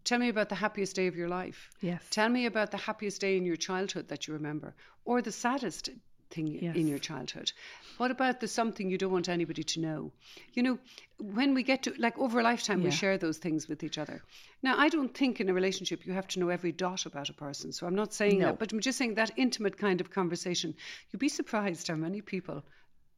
[0.05, 1.71] Tell me about the happiest day of your life.
[1.81, 2.07] Yes.
[2.11, 5.89] Tell me about the happiest day in your childhood that you remember, or the saddest
[6.31, 6.75] thing Yes.
[6.77, 7.53] in your childhood.
[7.99, 10.13] What about the something you don't want anybody to know?
[10.55, 10.79] You know,
[11.19, 14.23] when we get to like over a lifetime, we share those things with each other.
[14.63, 17.33] Now, I don't think in a relationship you have to know every dot about a
[17.33, 17.73] person.
[17.73, 18.47] So I'm not saying No.
[18.47, 20.75] that, but I'm just saying that intimate kind of conversation.
[21.11, 22.65] You'd be surprised how many people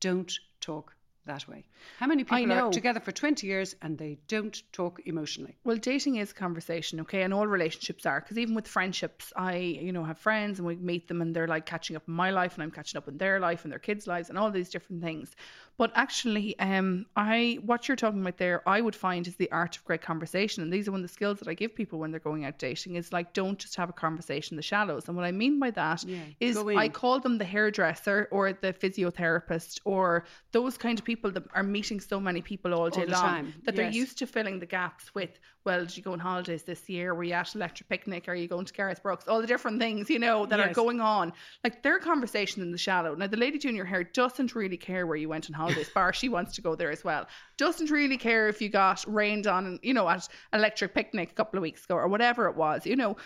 [0.00, 0.94] don't talk
[1.28, 1.64] that way.
[1.98, 5.56] How many people are together for 20 years and they don't talk emotionally?
[5.64, 8.20] Well, dating is conversation, okay, and all relationships are.
[8.20, 11.46] Because even with friendships, I, you know, have friends and we meet them, and they're
[11.46, 13.78] like catching up in my life, and I'm catching up in their life and their
[13.78, 15.34] kids' lives, and all these different things.
[15.78, 19.76] But actually, um, I what you're talking about there, I would find is the art
[19.76, 22.10] of great conversation, and these are one of the skills that I give people when
[22.10, 22.96] they're going out dating.
[22.96, 25.70] Is like don't just have a conversation in the shallows, and what I mean by
[25.70, 26.04] that
[26.40, 31.17] is go I call them the hairdresser or the physiotherapist or those kind of people
[31.18, 34.18] people that are meeting so many people all day the long time, that they're used
[34.18, 37.12] to filling the gaps with, well, did you go on holidays this year?
[37.12, 38.28] Were you at Electric Picnic?
[38.28, 39.26] Are you going to Garth Brooks?
[39.26, 41.32] All the different things, you know, that are going on.
[41.64, 43.16] Like their conversation in the shallow.
[43.16, 46.12] Now, the lady doing your hair doesn't really care where you went on holidays, bar
[46.12, 47.26] she wants to go there as well.
[47.56, 51.58] Doesn't really care if you got rained on, you know, at Electric Picnic a couple
[51.58, 53.16] of weeks ago or whatever it was, you know.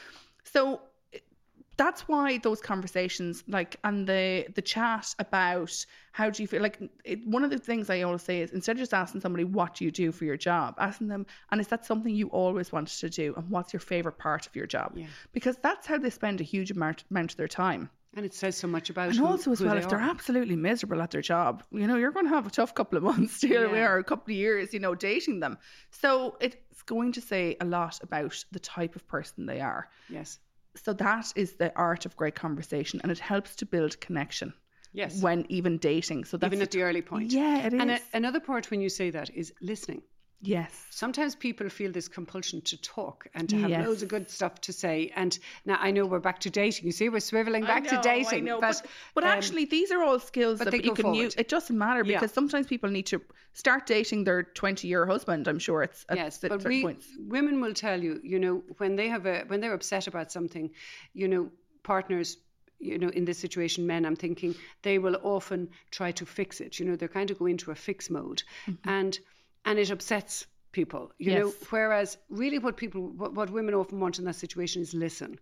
[0.44, 0.80] So
[1.76, 6.78] that's why those conversations like and the the chat about how do you feel like
[7.04, 9.74] it, one of the things i always say is instead of just asking somebody what
[9.76, 10.74] do you do for your job?
[10.78, 13.34] asking them and is that something you always wanted to do?
[13.36, 14.92] And what's your favorite part of your job?
[14.94, 15.06] Yeah.
[15.32, 17.90] because that's how they spend a huge amount, amount of their time.
[18.14, 20.10] And it says so much about and who, also as well they if they're are.
[20.10, 23.04] absolutely miserable at their job you know you're going to have a tough couple of
[23.04, 25.56] months still we are a couple of years you know dating them.
[25.90, 29.88] So it's going to say a lot about the type of person they are.
[30.10, 30.38] Yes.
[30.76, 34.52] So that is the art of great conversation and it helps to build connection
[34.94, 35.22] Yes.
[35.22, 37.32] when even dating so that's Even at the early point.
[37.32, 40.02] yeah it is And a, another part when you say that is listening.
[40.42, 43.86] Yes Sometimes people feel this compulsion to talk and to have Yes.
[43.86, 45.10] loads of good stuff to say.
[45.16, 46.84] And now I know we're back to dating.
[46.84, 48.44] You see, we're swiveling back I to dating.
[48.44, 48.60] Know.
[48.60, 51.48] But, but, but um, actually these are all skills that they you can use it
[51.48, 52.18] doesn't matter Yeah.
[52.18, 53.22] because sometimes people need to
[53.54, 57.60] start dating their 20 year husband i'm sure it's at yes, but we points women
[57.60, 60.70] will tell you, you know, when they have a when they're upset about something,
[61.14, 61.50] you know,
[61.82, 62.36] partners.
[62.78, 66.80] You know, in this situation, men, I'm thinking they will often try to fix it.
[66.80, 68.42] You know, they're kind of go into a fix mode,
[68.84, 69.16] and
[69.64, 71.12] and it upsets people.
[71.18, 71.66] You know, Mm-hmm.
[71.76, 75.38] Whereas really what people, what, what women often want in that situation is listen.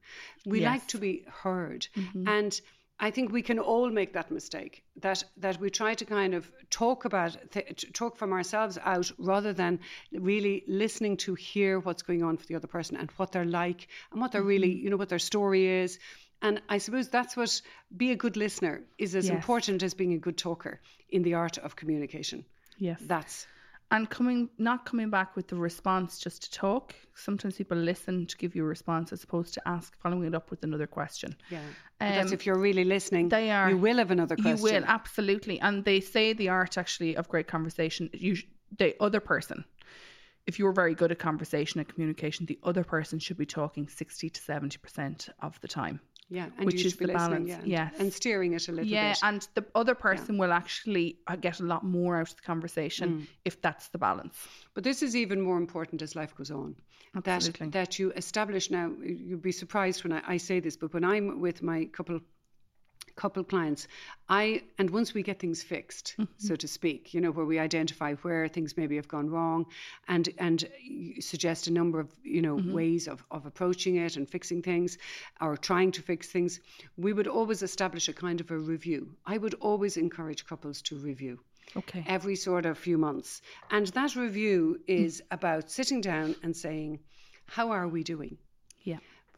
[0.46, 2.28] We like to be heard, Mm-hmm.
[2.28, 2.61] and
[3.02, 6.50] I think we can all make that mistake that that we try to kind of
[6.68, 9.80] talk about th- talk from ourselves out rather than
[10.12, 13.88] really listening to hear what's going on for the other person and what they're like
[14.12, 14.85] and what they're really Mm-hmm.
[14.85, 15.98] you know what their story is.
[16.42, 17.62] And I suppose that's what
[17.96, 19.35] be a good listener is as Yes.
[19.35, 20.78] important as being a good talker
[21.09, 22.44] in the art of communication.
[22.78, 23.46] yes That's
[23.92, 28.37] and coming not coming back with the response just to talk sometimes people listen to
[28.37, 31.61] give you a response as opposed to ask following it up with another question yeah.
[32.03, 33.29] Um, if you're really listening.
[33.29, 34.57] they are- You will have another question.
[34.57, 38.09] You will absolutely, and they say the art actually of great conversation.
[38.14, 38.37] You,
[38.79, 39.64] the other person,
[40.46, 44.31] if you're very good at conversation and communication, the other person should be talking sixty
[44.31, 46.00] to seventy percent of the time.
[46.32, 47.94] Yeah, and which is the balance, Yeah, and, yes.
[47.98, 49.18] and steering it a little yeah, bit.
[49.22, 52.46] and the other person will actually uh, get a lot more out of the Mm.
[52.52, 54.36] conversation if that's the balance.
[54.74, 56.76] But this is even more important as life goes on.
[57.16, 57.66] Absolutely.
[57.66, 58.92] That that you establish now.
[59.02, 62.20] You'd be surprised when I, I say this, but when I'm with my couple
[63.16, 63.88] couple clients,
[64.29, 66.33] I and once we get things fixed, mm-hmm.
[66.38, 69.66] so to speak, you know, where we identify where things maybe have gone wrong,
[70.09, 70.68] and and
[71.20, 72.73] suggest a number of you know mm-hmm.
[72.73, 74.99] ways of of approaching it and fixing things,
[75.40, 76.61] or trying to fix things,
[76.96, 79.16] we would always establish a kind of a review.
[79.27, 81.40] I would always encourage couples to review
[81.77, 82.05] Okay.
[82.07, 83.42] every sort of few months.
[83.70, 85.05] And that review mm.
[85.05, 87.01] is about sitting down and saying,
[87.46, 88.38] How are we doing?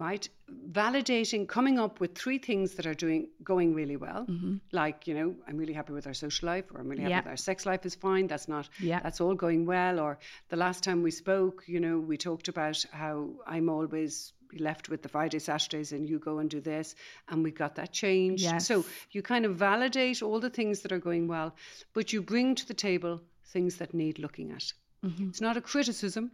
[0.03, 0.29] Right?
[0.73, 4.27] Validating, coming up with three things that are doing going really well.
[4.29, 4.57] Mm-hmm.
[4.73, 7.21] Like, you know, I'm really happy with our social life, or I'm really happy Yeah.
[7.21, 8.27] with our sex life is fine.
[8.27, 9.01] That's not Yeah.
[9.01, 10.01] that's all going well.
[10.01, 14.33] Or the last time we spoke, you know, we talked about how I'm always
[14.69, 16.95] left with the Friday, Saturdays, and you go and do this,
[17.29, 18.43] and we got that changed.
[18.43, 18.67] Yes.
[18.67, 21.55] So you kind of validate all the things that are going well,
[21.95, 24.73] but you bring to the table things that need looking at.
[25.05, 25.29] Mm-hmm.
[25.29, 26.33] It's not a criticism,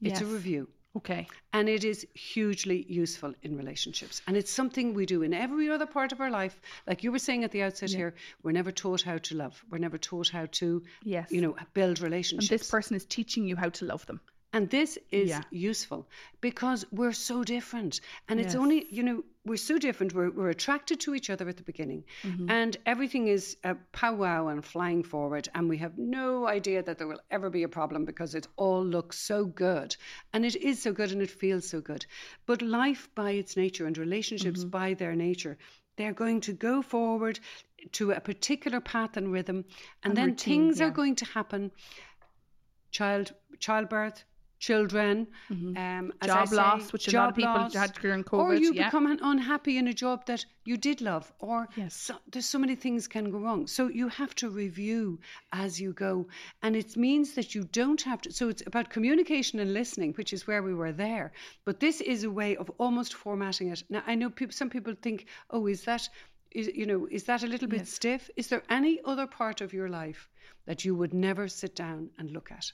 [0.00, 0.68] it's a review.
[0.98, 1.26] Okay.
[1.52, 4.20] And it is hugely useful in relationships.
[4.26, 6.60] And it's something we do in every other part of our life.
[6.86, 9.62] Like you were saying at the outset here, we're never taught how to love.
[9.70, 11.30] We're never taught how to, Yes.
[11.30, 12.48] you know, build And relationships.
[12.50, 14.20] this person is teaching you how to love them.
[14.52, 15.42] And this is Yeah.
[15.50, 16.08] useful
[16.40, 18.00] because we're so different.
[18.28, 20.14] And it's only, you know, we're so different.
[20.14, 22.04] We're, we're attracted to each other at the beginning.
[22.22, 22.50] Mm-hmm.
[22.50, 25.48] And everything is a powwow and flying forward.
[25.54, 28.84] And we have no idea that there will ever be a problem because it all
[28.84, 29.94] looks so good.
[30.32, 32.06] And it is so good and it feels so good.
[32.46, 34.70] But life by its nature and relationships Mm-hmm.
[34.70, 35.58] by their nature,
[35.96, 37.38] they're going to go forward
[37.92, 39.64] to a particular path and rhythm.
[40.02, 41.70] And, And then routine, things are going to happen
[42.90, 44.24] child childbirth
[44.58, 48.24] children um as I Job say, loss, which a lot of people loss, had during
[48.24, 48.84] COVID, or you yeah.
[48.86, 51.94] become unhappy in a job that you did love or Yes.
[51.94, 53.66] so, there's so many things can go wrong.
[53.66, 55.18] So you have to review
[55.52, 56.26] as you go.
[56.62, 60.32] And it means that you don't have to so it's about communication and listening which
[60.32, 61.32] is where we were there.
[61.64, 63.82] But this is a way of almost formatting it.
[63.88, 66.08] Now i know people some people think oh is that
[66.50, 68.30] is you know is that a little bit stiff?
[68.36, 70.28] Is there any other part of your life
[70.66, 72.72] that you would never sit down and look at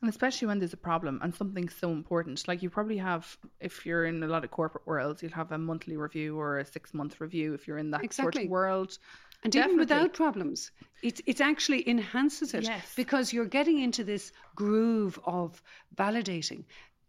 [0.00, 2.46] And especially when there's a problem and something so important.
[2.46, 5.58] Like you probably have, if you're in a lot of corporate worlds, you'll have a
[5.58, 8.44] monthly review or a six month review if you're in that sort Exactly.
[8.44, 8.98] of world.
[9.44, 10.70] And even without problems,
[11.02, 12.92] it, it actually enhances it Yes.
[12.96, 15.62] because you're getting into this groove of
[15.96, 16.64] validating.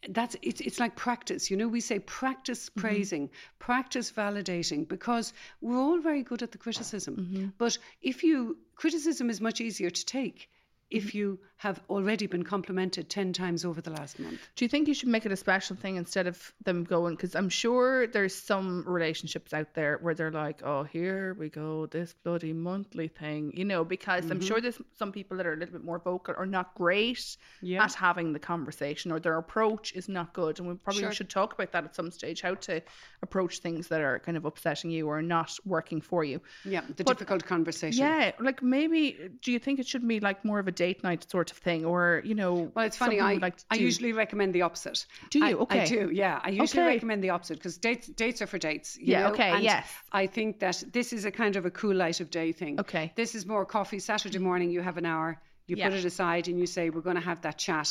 [0.08, 1.52] That's it's it's like practice.
[1.52, 2.82] You know, we say practice Mm-hmm.
[2.82, 7.16] praising, practice validating, because we're all very good at the criticism.
[7.18, 7.48] Mm-hmm.
[7.58, 10.59] But if you criticism is much easier to take Mm-hmm.
[10.92, 14.40] If you have already been complimented ten times over the last month.
[14.56, 17.16] Do you think you should make it a special thing instead of them going?
[17.16, 21.86] Because I'm sure there's some relationships out there where they're like, oh, here we go,
[21.88, 24.48] this bloody monthly thing, you know, because I'm Mm-hmm.
[24.48, 27.84] sure there's some people that are a little bit more vocal or not great Yeah.
[27.84, 30.60] at having the conversation or their approach is not good.
[30.60, 31.12] And we probably Sure.
[31.12, 32.82] should talk about that at some stage, how to
[33.22, 36.40] approach things that are kind of upsetting you or not working for you.
[36.64, 38.00] Yeah, the But- difficult conversation.
[38.00, 41.22] Yeah, like maybe do you think it should be like more of a date night
[41.30, 43.20] sort of thing or, you know, Well, it's funny.
[43.20, 45.06] I, like I usually recommend the opposite.
[45.30, 45.58] Do I- you?
[45.66, 45.82] Okay.
[45.82, 46.02] I do.
[46.24, 46.94] Yeah, I usually Okay.
[46.96, 48.90] recommend the opposite because dates dates are for dates.
[48.98, 49.86] you Yeah, know, okay, and yes.
[50.24, 52.80] I think that this is a kind of a cool light of day thing.
[52.80, 53.06] Okay.
[53.16, 54.00] This is more coffee.
[54.00, 55.30] Saturday morning, you have an hour.
[55.68, 55.90] You Yeah.
[55.90, 57.90] put it aside and you say we're going to have that chat.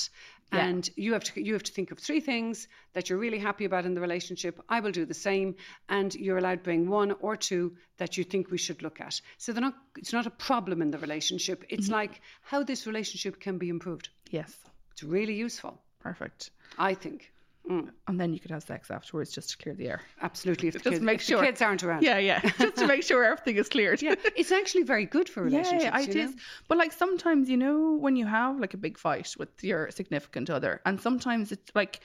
[0.53, 0.65] Yeah.
[0.67, 3.67] And you have to you have to think of three things that you're really happy
[3.67, 4.59] about in the relationship.
[4.69, 5.57] I will do the same,
[5.89, 9.21] and you're allowed to bring one or two that you think we should look at.
[9.37, 9.75] So they're not.
[9.99, 11.65] It's not a problem in the relationship.
[11.69, 11.93] It's Mm-hmm.
[12.01, 14.09] like how this relationship can be improved.
[14.31, 14.57] Yes,
[14.93, 15.83] It's really useful.
[16.01, 16.51] perfect.
[16.79, 17.31] I think.
[17.69, 20.01] Mm, And then you could have sex afterwards just to clear the air.
[20.23, 20.69] absolutely.
[20.69, 21.41] If, Just kids, make if sure.
[21.41, 22.03] the kids aren't around.
[22.03, 22.41] Yeah, yeah.
[22.59, 24.01] Just to make sure everything is cleared.
[24.01, 24.15] Yeah.
[24.37, 25.85] It's actually very good for relationships.
[25.85, 26.27] Yeah, I you did.
[26.31, 26.35] know?
[26.69, 30.49] But like sometimes, you know, when you have like a big fight with your significant
[30.49, 32.01] other, and sometimes it's like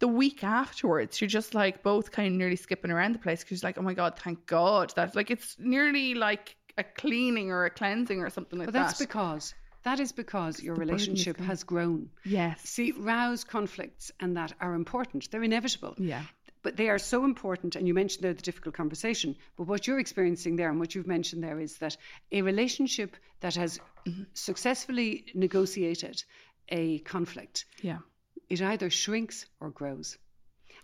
[0.00, 3.62] the week afterwards, you're just like both kind of nearly skipping around the place because
[3.62, 4.92] you're like, oh my God, thank God.
[4.96, 8.72] That's like it's nearly like a cleaning or a cleansing or something like that.
[8.72, 9.06] But that's that.
[9.06, 12.10] because that is because your the burden is relationship has grown.
[12.24, 12.60] yes.
[12.62, 15.30] See, rouse conflicts and that are important.
[15.30, 15.94] They're inevitable.
[15.98, 16.22] Yeah.
[16.62, 19.36] But they are so important, and you mentioned there the difficult conversation.
[19.56, 21.96] But what you're experiencing there and what you've mentioned there is that
[22.32, 23.78] a relationship that has
[24.32, 26.22] successfully negotiated
[26.68, 27.98] a conflict, Yeah.
[28.48, 30.16] it either shrinks or grows.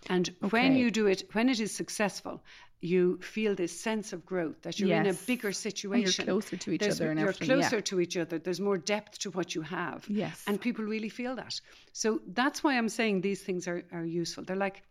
[0.09, 2.43] And when you do it, when it is successful,
[2.83, 5.27] you feel this sense of growth that you're in a Yes.
[5.27, 6.25] bigger And situation.
[6.27, 7.49] you're closer to each There's- other and you're everything.
[7.59, 7.69] yeah.
[7.69, 8.39] closer to each other.
[8.39, 10.07] There's more depth to what you have.
[10.09, 10.43] Yes.
[10.47, 11.61] And people really feel that.
[11.93, 14.45] So that's why I'm saying these things are, are useful.
[14.45, 14.83] They're like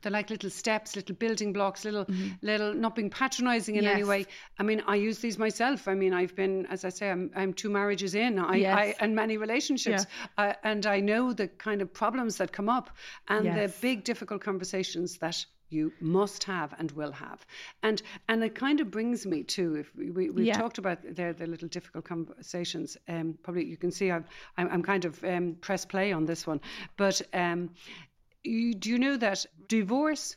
[0.00, 2.06] they're like little steps, little building blocks, little
[2.40, 4.08] little not being patronizing in any Mm-hmm.
[4.08, 4.26] Way.
[4.58, 5.86] I mean, I use these myself.
[5.86, 8.78] I mean, I've been, as I say, I'm I'm two marriages in, I, Yes.
[8.78, 10.06] I and many relationships,
[10.38, 12.88] uh, and I know the kind of problems that come up
[13.28, 13.54] and Yes.
[13.74, 17.44] the big difficult conversations that you must have and will have.
[17.82, 20.58] And and it kind of brings me to if we, we we've Yeah.
[20.58, 24.24] talked about there the little difficult conversations um probably you can see i'm
[24.56, 26.60] i'm, I'm kind of um press play on this one.
[26.96, 27.70] But um
[28.44, 30.36] you, do you know that divorce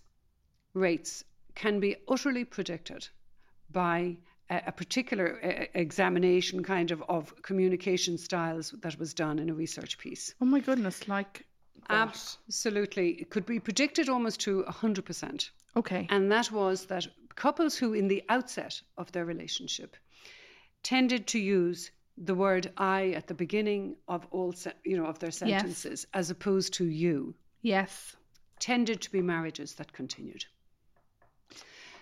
[0.74, 1.24] rates
[1.56, 3.08] can be utterly predicted
[3.71, 4.17] by
[4.50, 9.54] a, a particular uh, examination kind of of communication styles that was done in a
[9.54, 10.36] research piece?
[10.41, 11.45] Oh my goodness, like
[11.89, 13.12] absolutely.
[13.21, 16.08] It could be predicted almost to 100% Okay.
[16.10, 19.95] and that was that couples who, in the outset of their relationship,
[20.84, 25.19] tended to use the word "I" at the beginning of all, se- you know, of
[25.19, 28.15] their sentences, as opposed to "you," Yes.
[28.60, 30.45] tended to be marriages that continued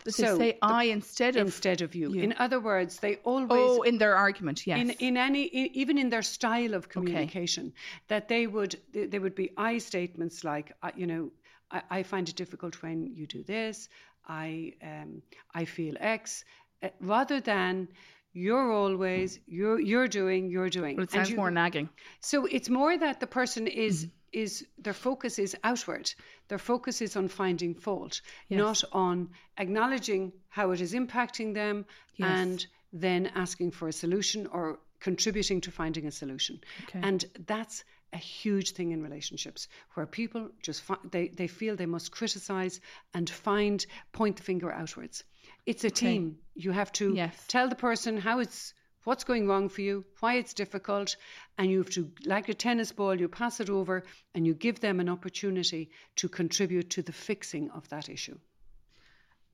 [0.06, 2.22] They So, say the- I instead of instead of "you." you.
[2.24, 4.80] In other words, they always Oh, in their argument, yes.
[4.80, 7.74] in in any in, even in their style of communication
[8.08, 11.32] that they would they, they would be I statements like uh, you know
[11.72, 13.89] I, I find it difficult when you do this
[14.28, 15.22] I um
[15.62, 16.44] I feel X
[16.82, 17.88] uh, rather than
[18.34, 21.89] you're always you're you're doing you're doing but it And sounds you- more nagging.
[22.20, 24.20] so it's more that the person is Mm-hmm.
[24.34, 26.12] Is their focus is outward.
[26.48, 32.30] Their focus is on finding fault, not on acknowledging how it is impacting them Yes.
[32.30, 36.60] and then asking for a solution or contributing to finding a solution.
[36.84, 37.00] Okay.
[37.04, 41.88] And that's a huge thing in relationships where people just fi- they they feel they
[41.88, 42.80] must criticize
[43.13, 45.24] and find point the finger outwards.
[45.65, 46.38] It's a team.
[46.56, 47.36] You have to Yes.
[47.48, 51.16] tell the person how it's what's going wrong for you, why it's difficult,
[51.58, 54.80] and you have to, like a tennis ball, you pass it over and you give
[54.80, 58.38] them an opportunity to contribute to the fixing of that issue.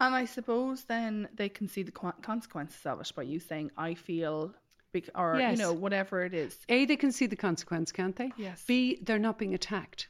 [0.02, 3.96] And I suppose then they can see the consequences of it by you saying I
[3.96, 4.54] feel
[5.14, 5.58] or Yes.
[5.58, 6.58] you know whatever it is.
[6.68, 8.32] A, they can see the consequence, can't they?
[8.38, 8.64] Yes.
[8.66, 10.08] B, they're not being attacked.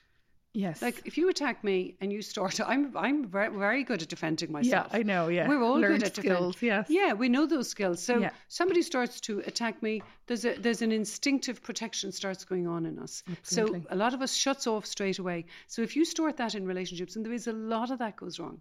[0.53, 0.81] Yes.
[0.81, 4.51] Like if you attack me and you start, I'm I'm very, very good at defending
[4.51, 4.87] myself.
[4.91, 4.97] yeah.
[4.99, 5.27] I know.
[5.27, 5.47] Yeah.
[5.47, 6.55] We're all Learned good at defend- skills.
[6.61, 6.87] Yes.
[6.89, 8.01] Yeah, we know those skills.
[8.01, 8.31] So Yeah.
[8.47, 12.97] somebody starts to attack me, there's a there's an instinctive protection starts going on in
[12.97, 13.23] us.
[13.29, 13.81] Absolutely.
[13.81, 15.45] So a lot of us shuts off straight away.
[15.67, 18.39] So if you start that in relationships, and there is a lot of that goes
[18.39, 18.59] wrong.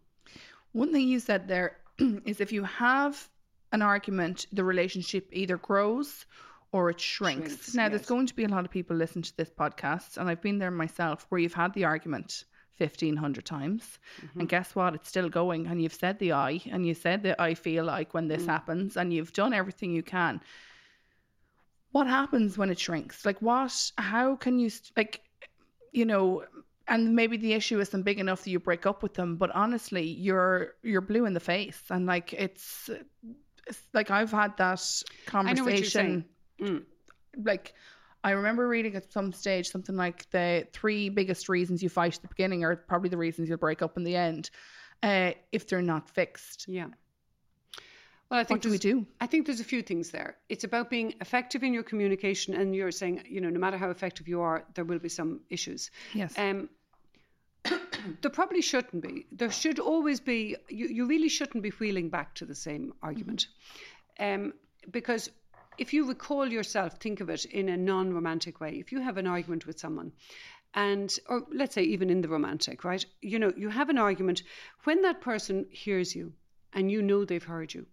[0.73, 1.79] One thing you said there
[2.27, 3.29] is if you have
[3.73, 6.27] an argument, the relationship either grows
[6.73, 7.49] or it shrinks.
[7.51, 7.91] Shrinks, now, yes.
[7.93, 10.59] there's going to be a lot of people listening to this podcast, and I've been
[10.59, 12.45] there myself, where you've had the argument
[12.79, 14.41] 1500 times Mm-hmm.
[14.41, 17.41] and guess what it's still going and you've said the i and you said that
[17.41, 18.29] i feel like when Mm.
[18.29, 20.41] this happens and you've done everything you can
[21.91, 25.23] what happens when it shrinks like what how can you st- like
[25.93, 26.45] you know
[26.87, 30.05] and maybe the issue isn't big enough that you break up with them but honestly
[30.05, 32.89] you're you're blue in the face and like it's,
[33.67, 34.81] it's like i've had that
[35.33, 36.25] know what you're conversation.
[36.61, 36.83] Mm.
[37.45, 37.75] like
[38.25, 42.23] I remember reading at some stage something like the three biggest reasons you fight at
[42.23, 44.51] the beginning are probably the reasons you'll break up in the end,
[45.03, 46.67] uh, if they're not fixed.
[46.69, 46.87] Yeah.
[48.31, 49.07] Well, I think What do we do?
[49.21, 50.37] I think there's a few things there.
[50.49, 53.89] It's about being effective in your communication, and you're saying, you know, no matter how
[53.89, 55.91] effective you are, there will be some issues.
[56.13, 56.35] Yes.
[56.37, 56.69] Um,
[57.65, 59.27] there probably shouldn't be.
[59.33, 60.57] There should always be.
[60.69, 63.47] You, you really shouldn't be wheeling back to the same argument,
[64.21, 64.53] um,
[64.91, 65.31] because
[65.79, 68.77] if you recall yourself, think of it in a non-romantic way.
[68.79, 70.13] If you have an argument with someone,
[70.75, 73.05] and or let's say even in the romantic, right?
[73.23, 74.43] You know, you have an argument
[74.85, 76.33] when that person hears you,
[76.73, 77.87] and you know they've heard you,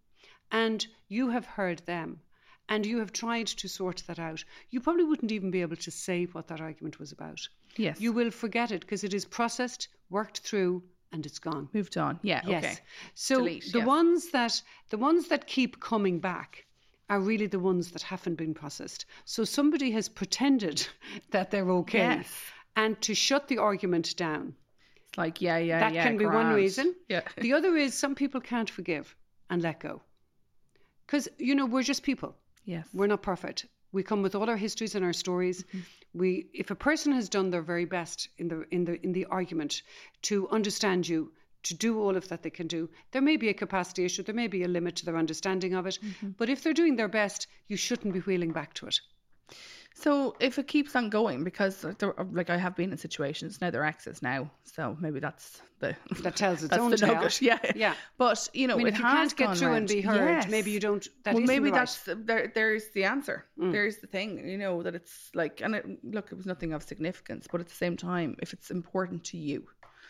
[0.51, 2.19] and you have heard them.
[2.67, 4.43] And you have tried to sort that out.
[4.71, 7.47] You probably wouldn't even be able to say what that argument was about.
[7.77, 8.01] yes.
[8.01, 11.69] You will forget it because it is processed, worked through, and it's gone.
[11.73, 12.19] moved on.
[12.23, 12.41] Yeah.
[12.47, 12.63] Yes.
[12.63, 12.77] Okay.
[13.13, 13.87] So Delete, the yes.
[13.87, 16.64] ones that the ones that keep coming back
[17.09, 19.05] are really the ones that haven't been processed.
[19.25, 20.87] So somebody has pretended
[21.31, 21.99] that they're okay.
[21.99, 22.33] Yes.
[22.75, 24.55] And to shut the argument down.
[25.07, 26.03] It's like yeah, yeah, that yeah.
[26.03, 26.95] That can be one reason.
[27.07, 27.21] Yeah.
[27.37, 29.15] The other is some people can't forgive
[29.49, 30.01] and let go.
[31.05, 32.35] Because, you know, we're just people.
[32.65, 32.87] Yes.
[32.93, 33.67] We're not perfect.
[33.91, 35.63] We come with all our histories and our stories.
[35.63, 35.79] Mm-hmm.
[36.19, 39.25] We, if a person has done their very best in the in the in the
[39.25, 39.83] argument
[40.23, 41.31] to understand you,
[41.65, 44.23] to do all of that they can do, there may be a capacity issue.
[44.23, 45.99] There may be a limit to their understanding of it.
[46.03, 46.29] Mm-hmm.
[46.37, 48.99] But if they're doing their best, you shouldn't be wheeling back to it.
[49.97, 53.69] So if it keeps on going, because there, like I have been in situations now,
[53.69, 57.13] they're exes now, so maybe that's the That tells its own the tale.
[57.15, 57.41] nugget.
[57.41, 57.59] Yeah.
[57.75, 57.93] Yeah.
[58.17, 60.49] But you know, I mean, it if you can't get through and be heard, Yes.
[60.49, 61.07] maybe you don't.
[61.23, 61.73] That well, maybe right.
[61.79, 62.51] that's there.
[62.53, 63.45] There's the answer.
[63.57, 63.71] Mm.
[63.71, 64.45] There's the thing.
[64.45, 67.67] You know that it's like, and it, look, it was nothing of significance, but at
[67.69, 69.65] the same time, if it's important to you,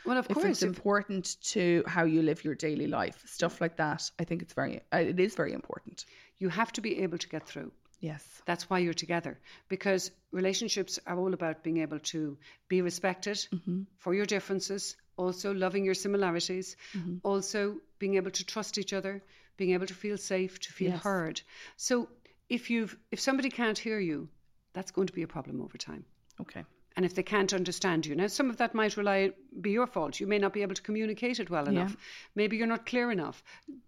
[0.06, 0.48] well, of if course.
[0.48, 4.54] it's important to how you live your daily life, stuff like that, I think it's
[4.54, 6.06] very, uh, it is very important.
[6.38, 7.72] you have to be able to get through.
[8.02, 8.24] Yes.
[8.46, 9.40] That's why you're together
[9.70, 12.38] because relationships are all about being able to
[12.68, 13.84] be respected Mm-hmm.
[13.98, 17.16] for your differences, also loving your similarities, Mm-hmm.
[17.24, 19.24] also being able to trust each other,
[19.58, 21.04] being able to feel safe, to feel Yes.
[21.04, 21.42] heard.
[21.78, 22.10] So
[22.50, 24.28] if you've if somebody can't hear you,
[24.74, 26.04] that's going to be a problem over time.
[26.42, 26.64] Okay.
[26.96, 30.20] And if they can't understand you, now some of that might rely be your fault.
[30.20, 31.72] You may not be able to communicate it well Yeah.
[31.72, 31.98] enough.
[32.36, 33.44] Maybe you're not clear enough.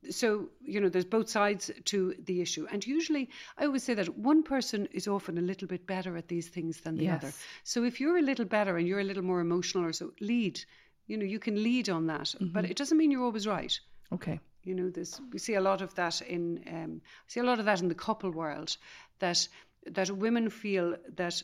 [0.10, 2.68] So you know, there's both sides to the issue.
[2.72, 6.28] And usually, I always say that one person is often a little bit better at
[6.28, 7.32] these things than the other.
[7.64, 10.60] So if you're a little better and you're a little more emotional or so, lead.
[11.08, 12.72] You know, you can lead on that, but Mm-hmm.
[12.72, 13.80] it doesn't mean you're always right.
[14.12, 14.40] Okay.
[14.64, 17.66] You know, this we see a lot of that in um, see a lot of
[17.66, 18.78] that in the couple world
[19.20, 19.48] that
[19.94, 21.42] that women feel that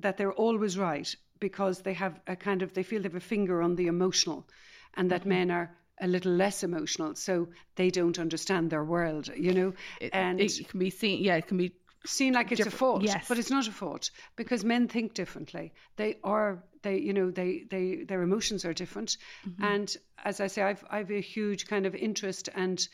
[0.00, 3.20] that they're always right because they have a kind of they feel they have a
[3.20, 4.46] finger on the emotional,
[4.94, 5.18] and Mm-hmm.
[5.18, 9.28] that men are a little less emotional, so they don't understand their world.
[9.36, 11.22] You know, It, and it can be seen.
[11.22, 11.72] Yeah, it can be.
[12.06, 13.26] seen like it's a fault, yes.
[13.28, 15.72] but it's not a fault because men think differently.
[15.96, 19.64] They are they you know they they their emotions are different, Mm-hmm.
[19.64, 22.88] and as I say, I've I've a huge kind of interest and.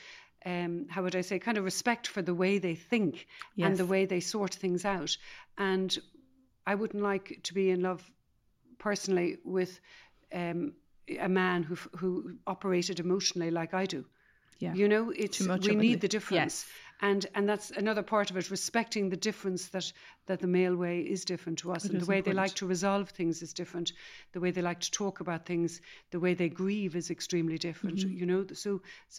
[0.47, 3.27] Um, how would I say, kind of respect for the way they think
[3.59, 5.19] and the way they sort things out.
[5.59, 5.99] And
[6.67, 8.03] I wouldn't like to be in love
[8.79, 9.81] personally with
[10.33, 10.73] um,
[11.19, 14.05] a man who who operated emotionally like I do.
[14.59, 14.75] Yeah.
[14.75, 16.67] You know, it's we need the difference.
[16.67, 16.67] Yes.
[17.03, 19.91] And and that's another part of it, respecting the difference that
[20.31, 22.67] that the male way is different to us, It and the way they like to
[22.77, 23.89] resolve things is different.
[24.35, 25.81] The way they like to talk about things,
[26.15, 27.99] the way they grieve is extremely different.
[27.99, 28.19] Mm-hmm.
[28.19, 28.71] You know, so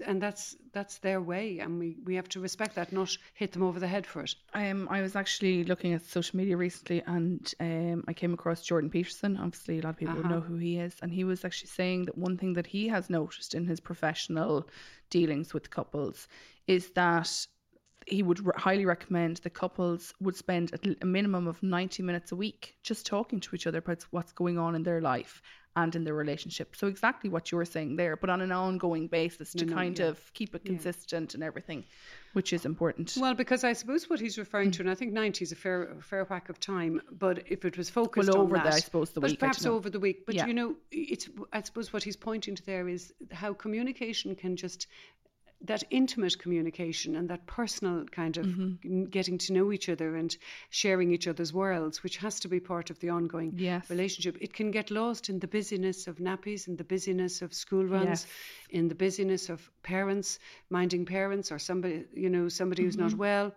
[0.09, 3.63] and that's that's their way, and we we have to respect that, not hit them
[3.63, 4.33] over the head for it.
[4.53, 8.89] Um, I was actually looking at social media recently, and um, I came across Jordan
[8.89, 9.35] Peterson.
[9.45, 10.29] Obviously, a lot of people Uh-huh.
[10.33, 13.09] know who he is, and he was actually saying that one thing that he has
[13.09, 14.53] noticed in his professional
[15.09, 16.27] dealings with couples
[16.67, 17.29] is that
[18.07, 20.71] he would r- highly recommend the couples would spend
[21.01, 24.57] a minimum of 90 minutes a week just talking to each other about what's going
[24.57, 25.41] on in their life
[25.77, 26.75] and in their relationship.
[26.75, 29.75] So exactly what you were saying there, but on an ongoing basis to No, no,
[29.77, 30.07] kind yeah.
[30.07, 31.85] of keep it consistent and everything,
[32.33, 33.15] which is important.
[33.17, 34.73] Well, because I suppose what he's referring Mm.
[34.73, 37.63] to, and I think 90 is a fair, a fair whack of time, but if
[37.63, 39.89] it was focused Well, on over the- that, I suppose, the but week, perhaps over
[39.89, 40.25] the week.
[40.25, 40.47] But Yeah.
[40.47, 44.87] you know, it's I suppose what he's pointing to there is how communication can just
[45.63, 49.05] that intimate communication and that personal kind of Mm-hmm.
[49.05, 50.35] getting to know each other and
[50.69, 53.89] sharing each other's worlds, which has to be part of the ongoing Yes.
[53.89, 54.37] relationship.
[54.41, 58.05] It can get lost in the busyness of nappies, in the busyness of school runs,
[58.07, 58.27] Yes.
[58.69, 60.39] in the busyness of parents
[60.69, 63.17] minding parents or somebody you know somebody who's Mm-hmm.
[63.17, 63.53] not well,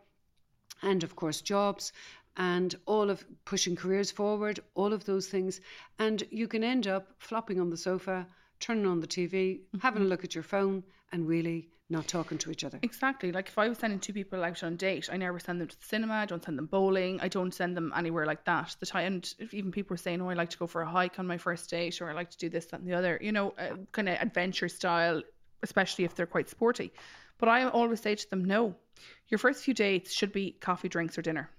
[0.82, 1.92] and of course jobs.
[2.36, 5.61] And all of pushing careers forward, all of those things.
[6.00, 8.26] And you can end up flopping on the sofa,
[8.64, 10.06] turning on the TV, having Mm-hmm.
[10.06, 12.78] a look at your phone, and really not talking to each other.
[12.82, 13.30] Exactly.
[13.30, 15.68] Like if I was sending two people out on a date, I never send them
[15.68, 16.14] to the cinema.
[16.14, 17.20] I don't send them bowling.
[17.20, 18.74] I don't send them anywhere like that.
[18.80, 20.88] The time, and if even people are saying, "Oh, I like to go for a
[20.88, 23.18] hike on my first date," or "I like to do this, that, and the other,"
[23.20, 25.22] you know, uh, kind of adventure style,
[25.62, 26.90] especially if they're quite sporty.
[27.38, 28.76] But I always say to them, "No,
[29.28, 31.50] your first few dates should be coffee, drinks, or dinner.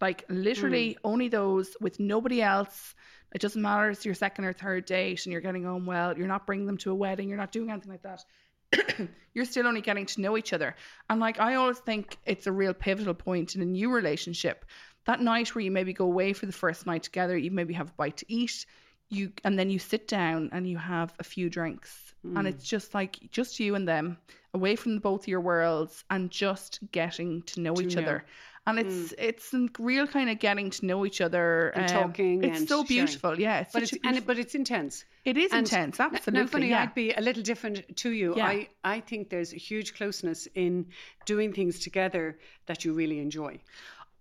[0.00, 2.94] Like literally only those with nobody else."
[3.32, 3.90] It doesn't matter.
[3.90, 6.16] It's your second or third date, and you're getting on well.
[6.16, 7.28] You're not bringing them to a wedding.
[7.28, 8.24] You're not doing anything like that
[9.34, 10.74] you're still only getting to know each other.
[11.08, 14.64] And like I always think it's a real pivotal point in a new relationship.
[15.06, 17.88] That night where you maybe go away for the first night together, you maybe have
[17.88, 18.66] a bite to eat,
[19.08, 22.14] you and then you sit down and you have a few drinks.
[22.24, 22.46] And hmm.
[22.46, 24.18] it's just like just you and them,
[24.52, 28.02] away from the both of your worlds and just getting to know each know.
[28.02, 28.24] other.
[28.68, 32.44] And it's it's a real kind of getting to know each other And um, talking
[32.44, 32.86] It's and so sharing.
[32.86, 33.60] beautiful, yeah.
[33.60, 35.04] It's But it's a and it, but it's intense.
[35.24, 36.40] it is And intense, absolutely.
[36.40, 36.82] Now, funny, yeah.
[36.82, 38.34] I'd be a little different to you.
[38.36, 38.46] Yeah.
[38.46, 40.86] I, I think there's a huge closeness in
[41.26, 43.60] doing things together that you really enjoy.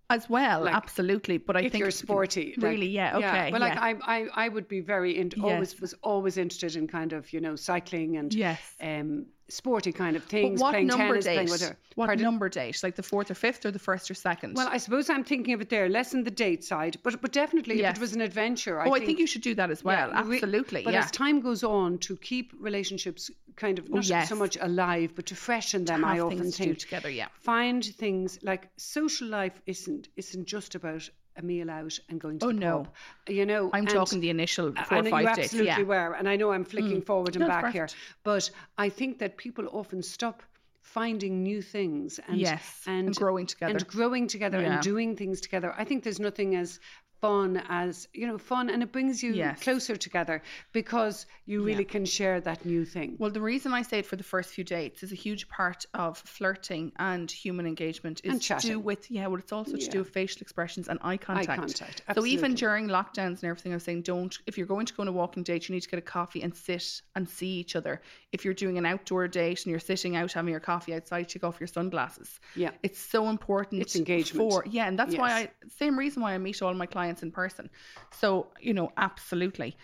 [0.10, 1.38] as well, like, absolutely.
[1.38, 3.52] But I think if think you're sporty, like- really, yeah, okay, yeah.
[3.52, 3.84] But like yeah.
[3.90, 7.42] I, I, I would be very in, always was always interested in kind of you
[7.42, 8.62] know cycling and Yes.
[8.82, 10.60] um sporty kind of things.
[10.60, 11.50] But what playing number tennis, date?
[11.50, 11.78] whatever.
[11.96, 12.24] What Pardon?
[12.24, 12.80] number date?
[12.84, 14.56] Like the fourth or fifth, or the first or second?
[14.56, 17.32] Well, I suppose I'm thinking of it there, less in the date side, but but
[17.32, 18.82] definitely if it was an adventure.
[18.82, 20.10] oh, I think you should do that as well.
[20.10, 21.04] Yeah, absolutely, But yeah.
[21.04, 24.30] as time goes on, to keep relationships kind of oh, not yes.
[24.30, 27.28] so much alive, but to freshen them, I Have often to think together, yeah.
[27.40, 32.48] find things like social life isn't isn't just about a meal out and going to
[32.48, 32.84] Oh, no.
[32.84, 32.94] pub.
[33.30, 35.38] You know, I'm talking the initial four or five you days.
[35.46, 35.80] absolutely Yeah.
[35.80, 35.86] Mm.
[35.88, 37.88] were, and I know I'm flicking forward and back here,
[38.24, 40.44] but I think that people often stop
[40.82, 43.72] finding new things and Yes, and, and growing together.
[43.76, 44.74] and growing together Yeah.
[44.76, 45.74] and doing things together.
[45.78, 46.80] I think there's nothing as
[47.22, 49.60] fun as you know fun and it brings you Yes.
[49.62, 50.42] closer together
[50.72, 54.16] because you really can share that new thing Well, the reason I say it for
[54.16, 58.58] the first few dates is a huge part of flirting and human engagement is to
[58.60, 59.92] do with yeah, well, it's also to Yeah.
[59.92, 61.50] do with facial expressions and eye contact.
[61.50, 64.86] eye contact, So even during lockdowns and everything, I was saying, don't if you're going
[64.86, 67.28] to go on a walking date, you need to get a coffee and sit and
[67.28, 68.02] see each other.
[68.32, 71.44] If you're doing an outdoor date and you're sitting out having your coffee outside, take
[71.44, 72.40] off your sunglasses.
[72.56, 72.72] Yeah.
[72.84, 73.82] it's so important.
[73.82, 74.52] It's engagement.
[74.52, 75.50] For yeah, and that's why I
[75.80, 77.70] same reason why I meet all my clients in person.
[78.12, 79.76] So you know, absolutely.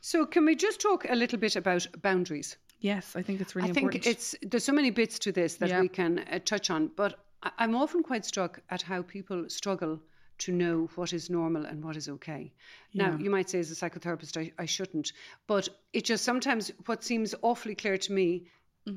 [0.00, 3.68] so can we just talk a little bit about boundaries Yes, I think it's really
[3.68, 4.06] I think important.
[4.06, 5.80] it's there's so many bits to this that Yeah.
[5.82, 7.12] we can uh, touch on, but
[7.42, 10.00] I- I'm often quite struck at how people struggle
[10.38, 12.50] to know what is normal and what is okay.
[12.94, 13.18] Now, Yeah.
[13.18, 15.12] you might say as a psychotherapist, I, I shouldn't,
[15.46, 18.46] but it just sometimes what seems awfully clear to me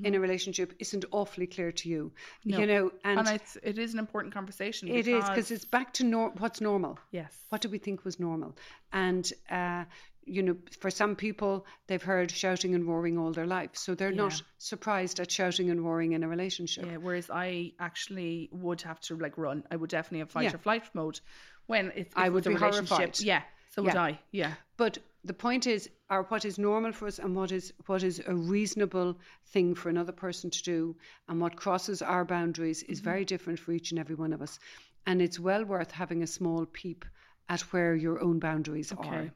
[0.04, 2.12] in a relationship isn't awfully clear to you.
[2.12, 2.50] Mm-hmm.
[2.52, 2.58] No.
[2.60, 4.88] You know, and, and it's it is an important conversation.
[4.88, 6.98] it is because it's back to nor- what's normal.
[7.12, 8.56] yes, What do we think was normal?
[8.92, 9.84] And uh,
[10.26, 14.12] you know, for some people, they've heard shouting and roaring all their life, so they're
[14.26, 16.86] not surprised at shouting and roaring in a relationship.
[16.86, 16.98] yeah.
[16.98, 19.64] Whereas I actually would have to like run.
[19.70, 20.56] I would definitely have fight Yeah.
[20.56, 21.20] or flight mode
[21.68, 22.14] when it's.
[22.16, 22.88] I would a be relationship.
[22.90, 23.20] horrified.
[23.20, 23.42] Yeah,
[23.76, 24.20] so would I.
[24.32, 28.04] Yeah, But the point is, are what is normal for us and what is what
[28.04, 29.18] is a reasonable
[29.48, 30.96] thing for another person to do,
[31.28, 33.02] and what crosses our boundaries is Mm-hmm.
[33.02, 34.60] very different for each and every one of us.
[35.06, 37.06] And it's well worth having a small peep
[37.50, 39.34] at where your own boundaries are.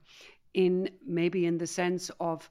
[0.54, 2.50] In maybe in the sense of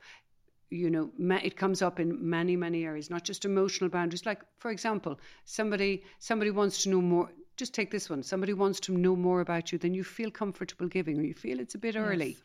[0.71, 4.43] you know ma- it comes up in many many areas not just emotional boundaries like
[4.59, 8.93] for example somebody somebody wants to know more just take this one somebody wants to
[8.93, 11.97] know more about you than you feel comfortable giving or you feel it's a bit
[11.97, 12.39] early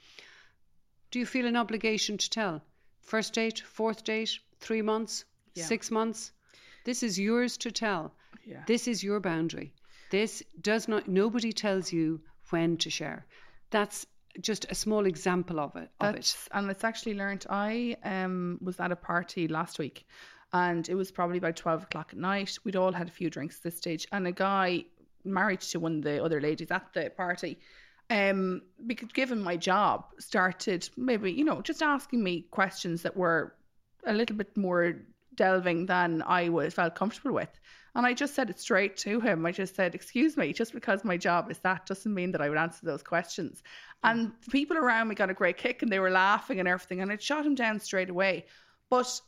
[1.12, 2.62] do you feel an obligation to tell
[3.02, 5.66] first date fourth date three months Yeah.
[5.66, 6.32] six months
[6.86, 8.14] this is yours to tell
[8.46, 8.64] yeah.
[8.68, 9.74] this is your boundary
[10.12, 13.26] this does not nobody tells you when to share
[13.70, 14.06] that's
[14.40, 17.46] just a small example of it of it and it's actually learned.
[17.50, 20.06] I um was at a party last week,
[20.54, 22.58] and it was probably about twelve o'clock at night.
[22.64, 24.86] We'd all had a few drinks at this stage, and a guy
[25.26, 27.60] married to one of the other ladies at the party,
[28.12, 33.56] um, because given my job, started maybe you know just asking me questions that were
[34.06, 34.98] a little bit more
[35.36, 37.50] delving than I was felt comfortable with.
[37.96, 39.46] And I just said it straight to him.
[39.46, 42.50] I just said, "Excuse me, just because my job is that doesn't mean that I
[42.50, 43.64] would answer those questions."
[44.04, 47.00] And the people around me got a great kick and they were laughing and everything,
[47.00, 48.46] and it shot him down straight away.
[48.90, 49.22] But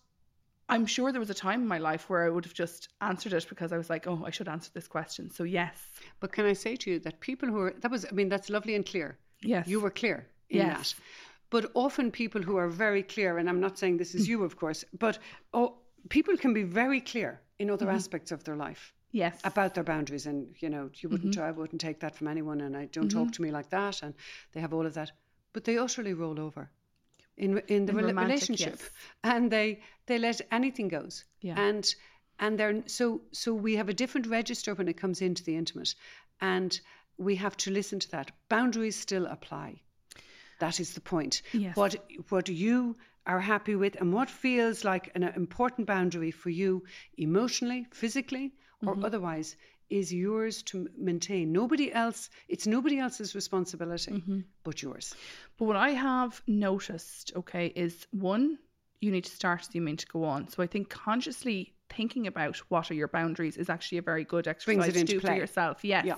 [0.70, 3.34] I'm sure there was a time in my life where I would have just answered
[3.34, 5.30] it because I was like, oh, I should answer this question.
[5.30, 5.76] So yes,
[6.20, 8.50] But can I say to you that people who are that was I mean that's
[8.50, 9.18] lovely and clear.
[9.42, 10.94] yes, You were clear in Yes.
[10.94, 11.02] that.
[11.50, 14.30] But often people who are very clear, and I'm not saying this is mm.
[14.30, 15.20] you, of course, but
[15.54, 15.78] oh,
[16.10, 17.96] people can be very clear in other mm-hmm.
[17.96, 21.44] aspects of their life yes, about their boundaries, and you know, you wouldn't, Mm-hmm.
[21.44, 23.32] I wouldn't take that from anyone, and I don't talk mm-hmm.
[23.32, 24.14] to me like that, and
[24.54, 25.12] they have all of that,
[25.54, 26.72] but they utterly roll over
[27.38, 28.90] in in the In relationship, yes.
[29.24, 31.60] and they they let anything goes, Yeah.
[31.60, 31.96] and
[32.40, 35.96] and they're so so we have a different register when it comes into the intimate,
[36.40, 36.80] and
[37.18, 38.32] we have to listen to that.
[38.50, 39.82] Boundaries still apply.
[40.60, 41.42] That is the point.
[41.54, 41.76] Yes.
[41.76, 41.96] What
[42.30, 46.84] what you are happy with and what feels like an important boundary for you
[47.18, 48.52] emotionally, physically,
[48.86, 49.06] or Mm-hmm.
[49.06, 49.56] otherwise
[50.00, 51.52] is yours to maintain.
[51.52, 54.40] Nobody else, it's nobody else's responsibility Mm-hmm.
[54.64, 55.16] but yours.
[55.58, 58.58] But what I have noticed, okay, is one,
[59.02, 60.48] you need to start as you mean to go on.
[60.48, 64.48] So I think consciously thinking about what are your boundaries is actually a very good
[64.48, 65.38] exercise to do for play.
[65.38, 65.84] yourself.
[65.84, 66.06] Yes.
[66.06, 66.16] Yeah.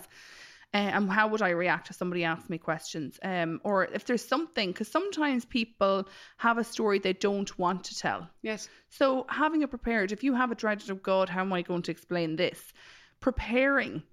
[0.73, 3.19] Uh, and how would I react if somebody asked me questions?
[3.23, 6.07] Um, or if there's something, because sometimes people
[6.38, 8.30] have a story they don't want to tell.
[8.41, 8.69] Yes.
[8.89, 11.84] So having it prepared, if you have a dread of God, how am I going
[11.84, 12.59] to explain this?
[13.26, 14.03] Preparing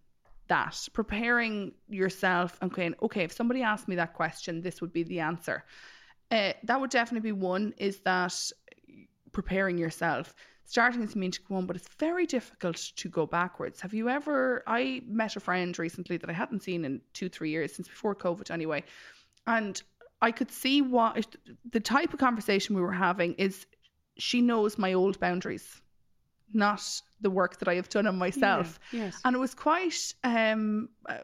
[0.48, 5.02] that, preparing yourself and going, okay, if somebody asked me that question, this would be
[5.02, 5.64] the answer.
[6.30, 7.74] Uh, that would definitely be one.
[7.76, 8.34] Is that
[9.32, 10.34] preparing yourself,
[10.64, 13.82] starting you mean to go on, but it's very difficult to go backwards.
[13.82, 14.62] Have you ever?
[14.66, 18.14] I met a friend recently that I hadn't seen in two, three years since before
[18.14, 18.82] COVID, anyway,
[19.46, 19.82] and
[20.22, 21.36] I could see what
[21.70, 23.66] the type of conversation we were having is.
[24.16, 25.82] She knows my old boundaries,
[26.54, 26.82] not
[27.20, 28.78] the work that I have done on myself.
[28.92, 29.20] Yeah, yes.
[29.24, 31.18] And it was quite, um, uh,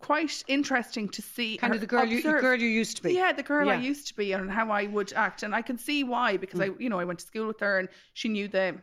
[0.00, 3.14] quite interesting to see Kind of the girl you, the girl you used to be.
[3.14, 5.42] yeah, the girl I used to be and how I would act.
[5.42, 7.78] And I can see why because I, you know, I went to school with her
[7.78, 8.76] and she knew the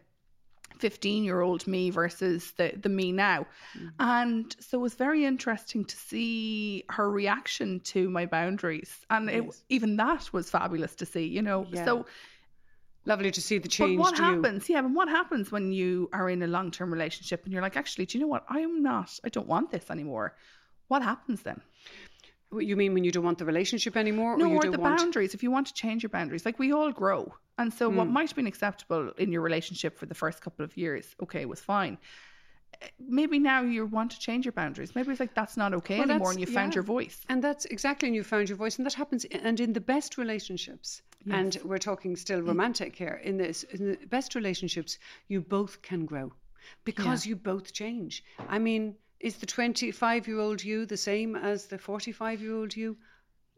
[0.79, 3.45] 15 year old me versus the, the me now.
[3.99, 9.05] And so it was very interesting to see her reaction to my boundaries.
[9.09, 9.63] And it, Yes.
[9.69, 11.67] even that was fabulous to see, you know.
[11.71, 11.85] Yeah.
[11.85, 12.05] So,
[13.05, 13.97] Lovely to see the change.
[13.97, 14.29] but what to you.
[14.29, 14.69] happens?
[14.69, 17.75] Yeah, but what happens when you are in a long term relationship and you're like,
[17.77, 18.45] actually, do you know what?
[18.49, 20.35] I am not, I don't want this anymore.
[20.87, 21.61] What happens then?
[22.49, 24.77] What You mean when you don't want the relationship anymore, No, or you or the
[24.77, 24.97] want?
[24.99, 25.33] boundaries.
[25.33, 27.33] If you want to change your boundaries, like we all grow.
[27.57, 27.95] And so Hmm.
[27.97, 31.45] what might have been acceptable in your relationship for the first couple of years, okay,
[31.45, 31.97] was fine.
[32.99, 34.95] Maybe now you want to change your boundaries.
[34.95, 36.77] Maybe it's like that's not okay Well, anymore and you found yeah.
[36.77, 37.21] your voice.
[37.29, 40.17] And that's exactly, and you found your voice, and that happens, and in the best
[40.17, 43.21] relationships, and we're talking still romantic here.
[43.23, 44.97] In this, in the best relationships,
[45.27, 46.33] you both can grow
[46.83, 48.23] because you both change.
[48.49, 52.97] I mean, is the twenty-five-year-old you the same as the forty-five-year-old you?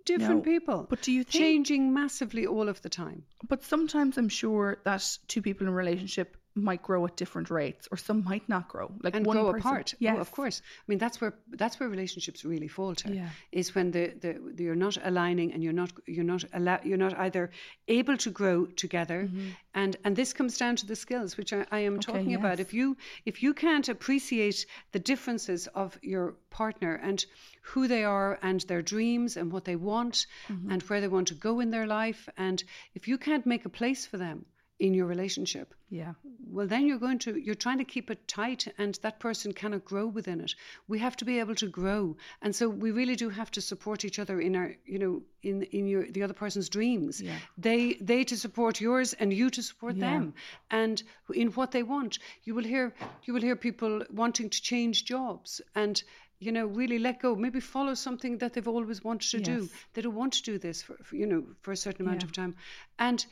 [0.06, 3.24] Different No, people, But do you think changing massively all of the time.
[3.48, 7.88] But sometimes I'm sure that two people in a relationship might grow at different rates,
[7.92, 8.92] or some might not grow.
[9.02, 9.60] Like and one grow person.
[9.60, 9.94] apart.
[10.00, 10.62] Yes, Oh, of course.
[10.64, 13.10] I mean, that's where that's where relationships really falter.
[13.10, 13.30] Yeah.
[13.52, 16.98] Is when the, the, the you're not aligning and you're not you're not allow, you're
[16.98, 17.50] not either
[17.88, 19.50] able to grow together, mm-hmm.
[19.74, 22.60] and and this comes down to the skills which I, I am talking about.
[22.60, 27.26] If you if you can't appreciate the differences of your partner and
[27.64, 30.72] who they are and their dreams and what they want mm-hmm.
[30.72, 33.70] and where they want to go in their life, and if you can't make a
[33.70, 34.46] place for them
[34.80, 36.14] in your relationship, Yeah.
[36.50, 39.86] well then you're going to you're trying to keep it tight and that person cannot
[39.86, 40.56] grow within it.
[40.88, 42.18] We have to be able to grow.
[42.42, 45.64] And so we really do have to support each other in our you know in
[45.64, 47.22] in your the other person's dreams.
[47.22, 47.38] Yeah.
[47.58, 50.10] they they to support yours and you to support Yeah.
[50.12, 50.34] them.
[50.70, 51.04] And
[51.34, 52.20] in what they want.
[52.44, 52.94] You will hear
[53.26, 56.04] you will hear people wanting to change jobs and
[56.40, 57.36] you know really let go.
[57.36, 59.70] Maybe follow something that they've always wanted to do.
[59.94, 62.28] They don't want to do this for, for you know for a certain amount Yeah.
[62.30, 62.56] of time.
[62.98, 63.26] And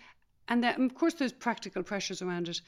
[0.48, 2.62] and then, of course there's practical pressures around it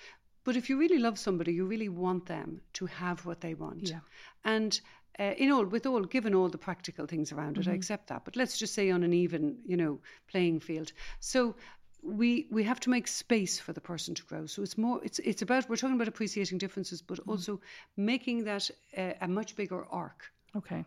[0.44, 3.90] but if you really love somebody you really want them to have what they want
[3.90, 4.00] Yeah.
[4.44, 4.82] and
[5.20, 7.70] uh, in all with all given all the practical things around Mm-hmm.
[7.70, 10.92] it i accept that but let's just say on an even you know playing field
[11.20, 11.56] so
[12.02, 15.20] we we have to make space for the person to grow so it's more it's
[15.20, 17.32] it's about we're talking about appreciating differences but Mm-hmm.
[17.32, 17.62] also
[17.96, 20.86] making that uh, a much bigger arc Okay.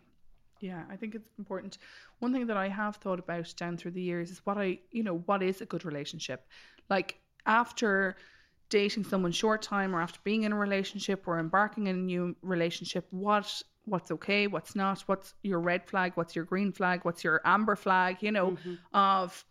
[0.66, 1.78] Yeah, I think it's important.
[2.18, 5.04] One thing that I have thought about down through the years is what I, you
[5.04, 6.44] know, what is a good relationship?
[6.90, 8.16] Like after
[8.68, 12.34] dating someone short time or after being in a relationship or embarking in a new
[12.42, 17.22] relationship, what what's okay, what's not, what's your red flag, what's your green flag, what's
[17.22, 18.74] your amber flag, you know, mm-hmm.
[18.92, 19.44] of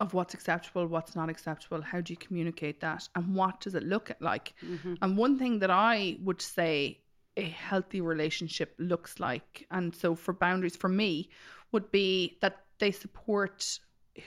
[0.00, 3.84] of what's acceptable, what's not acceptable, how do you communicate that and what does it
[3.84, 4.54] look like?
[4.60, 4.94] Mm-hmm.
[5.00, 6.98] And one thing that I would say
[7.36, 9.66] a healthy relationship looks like.
[9.70, 11.30] And so for boundaries for me
[11.72, 13.78] would be that they support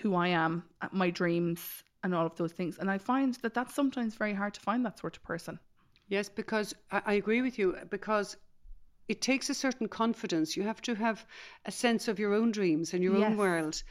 [0.02, 2.78] who I am, uh, my dreams, and all of those things.
[2.78, 5.60] And I find that that's sometimes very hard to find that sort of person.
[6.10, 7.78] Yes, because I, agree with you.
[7.90, 8.38] Because
[9.08, 10.58] it takes a certain confidence.
[10.58, 11.26] You have to have
[11.66, 13.32] a sense of your own dreams and your Yes.
[13.32, 13.84] own world.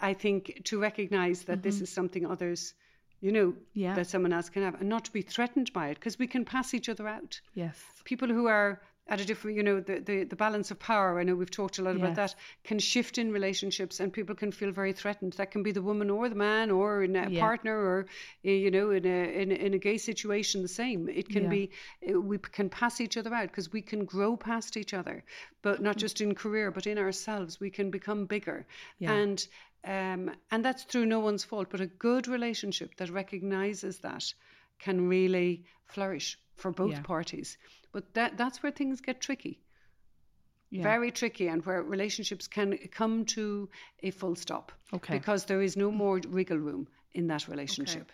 [0.00, 2.74] I think to recognize that this is something others,
[3.24, 3.54] you know.
[3.72, 3.94] Yeah.
[3.98, 6.44] that someone else can have, and not to be threatened by it, because we can
[6.44, 7.40] pass each other out.
[7.54, 7.76] Yes.
[8.04, 11.24] People who are at a different, you know, the, the, the balance of power, I
[11.24, 12.34] know we've talked a lot about that,
[12.68, 15.34] can shift in relationships and people can feel very threatened.
[15.34, 17.40] That can be the woman or the man or in a Yeah.
[17.40, 18.06] partner or,
[18.46, 21.00] eh, you know, in a, in, in a gay situation, the same.
[21.10, 21.48] It can Yeah.
[21.56, 21.70] be,
[22.08, 25.22] eh, we can pass each other out because we can grow past each other,
[25.60, 27.60] but not just in career, but in ourselves.
[27.60, 28.66] We can become bigger.
[28.98, 29.12] Yeah.
[29.12, 29.46] And,
[29.84, 34.24] um, and that's through no one's fault, but a good relationship that recognizes that
[34.78, 37.02] can really flourish for both Yeah.
[37.02, 37.58] parties.
[37.92, 39.60] But that that's where things get tricky,
[40.70, 40.82] Yeah.
[40.82, 43.68] very tricky, and where relationships can come to
[44.02, 45.18] a full stop Okay.
[45.18, 48.10] because there is no more wriggle room in that relationship.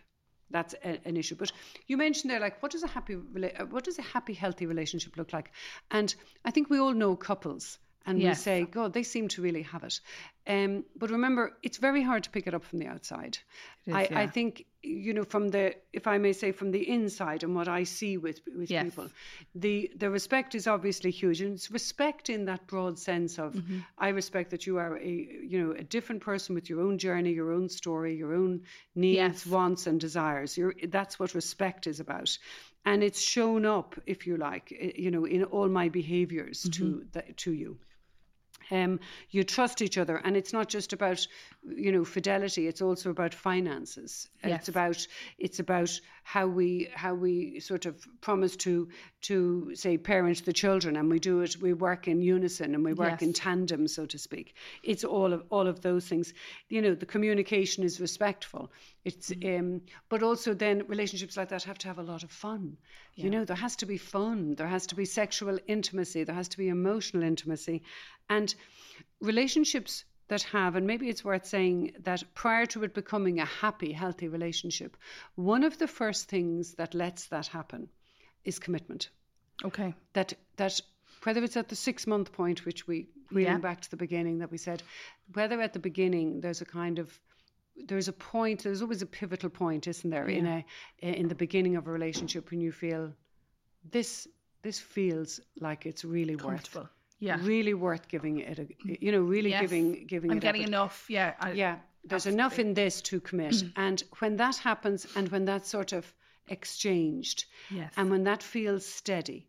[0.50, 1.36] That's a, an issue.
[1.36, 1.52] But
[1.86, 5.32] you mentioned there, like, what does a happy, what does a happy, healthy relationship look
[5.32, 5.52] like?
[5.90, 6.14] And
[6.44, 9.84] I think we all know couples, and we say, God, they seem to really have
[9.84, 10.00] it.
[10.46, 13.38] Um, but remember, it's very hard to pick it up from the outside.
[13.86, 17.42] Is, I, I think you know from the, if I may say, from the inside
[17.44, 18.84] and what I see with with Yes.
[18.84, 19.08] people,
[19.54, 23.78] the the respect is obviously huge, and it's respect in that broad sense of Mm-hmm.
[23.98, 25.08] I respect that you are a
[25.50, 28.62] you know a different person with your own journey, your own story, your own
[28.94, 29.46] needs, Yes.
[29.46, 30.56] wants, and desires.
[30.56, 32.38] You're, that's what respect is about,
[32.84, 37.08] and it's shown up, if you like, you know, in all my behaviors to Mm-hmm.
[37.12, 37.78] the, to you
[38.70, 39.00] um,
[39.30, 40.16] you trust each other.
[40.16, 41.26] And it's not just about
[41.62, 44.28] you know fidelity it's also about finances.
[44.42, 44.60] Yes.
[44.60, 45.06] it's about
[45.38, 48.88] it's about how we how we sort of promise to
[49.22, 50.96] to say parent the children.
[50.96, 54.18] And we do it we work in unison and we work in tandem so to
[54.18, 54.54] speak.
[54.82, 56.32] It's all of all of those things.
[56.68, 58.70] You know the communication is respectful.
[59.04, 62.76] It's um but also then relationships like that have to have a lot of fun.
[63.16, 64.54] You know there has to be fun.
[64.54, 66.24] There has to be sexual intimacy.
[66.24, 67.82] There has to be emotional intimacy
[68.30, 68.54] and
[69.20, 73.92] relationships that have and maybe it's worth saying that prior to it becoming a happy
[73.92, 74.96] healthy relationship
[75.34, 77.88] one of the first things that lets that happen
[78.44, 79.10] is commitment
[79.62, 79.94] Okay.
[80.14, 80.80] that that
[81.24, 83.58] whether it's at the six month point, which we reading Yeah.
[83.58, 84.82] back to the beginning that we said,
[85.34, 87.18] whether at the beginning there's a kind of
[87.88, 90.64] there's a point, there's always a pivotal point, isn't there, in a
[90.98, 93.12] in the beginning of a relationship when you feel
[93.90, 94.26] this
[94.62, 96.74] this feels like it's really worth.
[97.20, 97.38] Yeah.
[97.42, 99.60] really worth giving it a you know really Yes.
[99.62, 100.70] giving giving I'm it getting effort.
[100.70, 101.06] enough.
[101.08, 101.34] Yeah.
[101.38, 103.52] I, Yeah, there's enough in this to commit.
[103.54, 103.72] Mm.
[103.76, 106.04] And when that happens and when that's sort of
[106.48, 107.92] exchanged Yes.
[107.96, 109.46] and when that feels steady,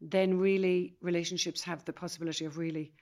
[0.00, 2.92] then really relationships have the possibility of really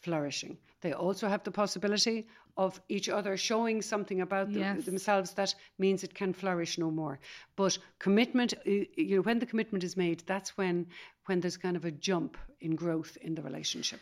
[0.00, 0.56] flourishing.
[0.80, 2.26] They also have the possibility
[2.56, 4.84] of each other showing something about them- Yes.
[4.84, 7.18] themselves that means it can flourish no more.
[7.56, 10.86] But commitment, you know, when the commitment is made, that's when
[11.26, 14.00] when there's kind of a jump in growth in the relationship.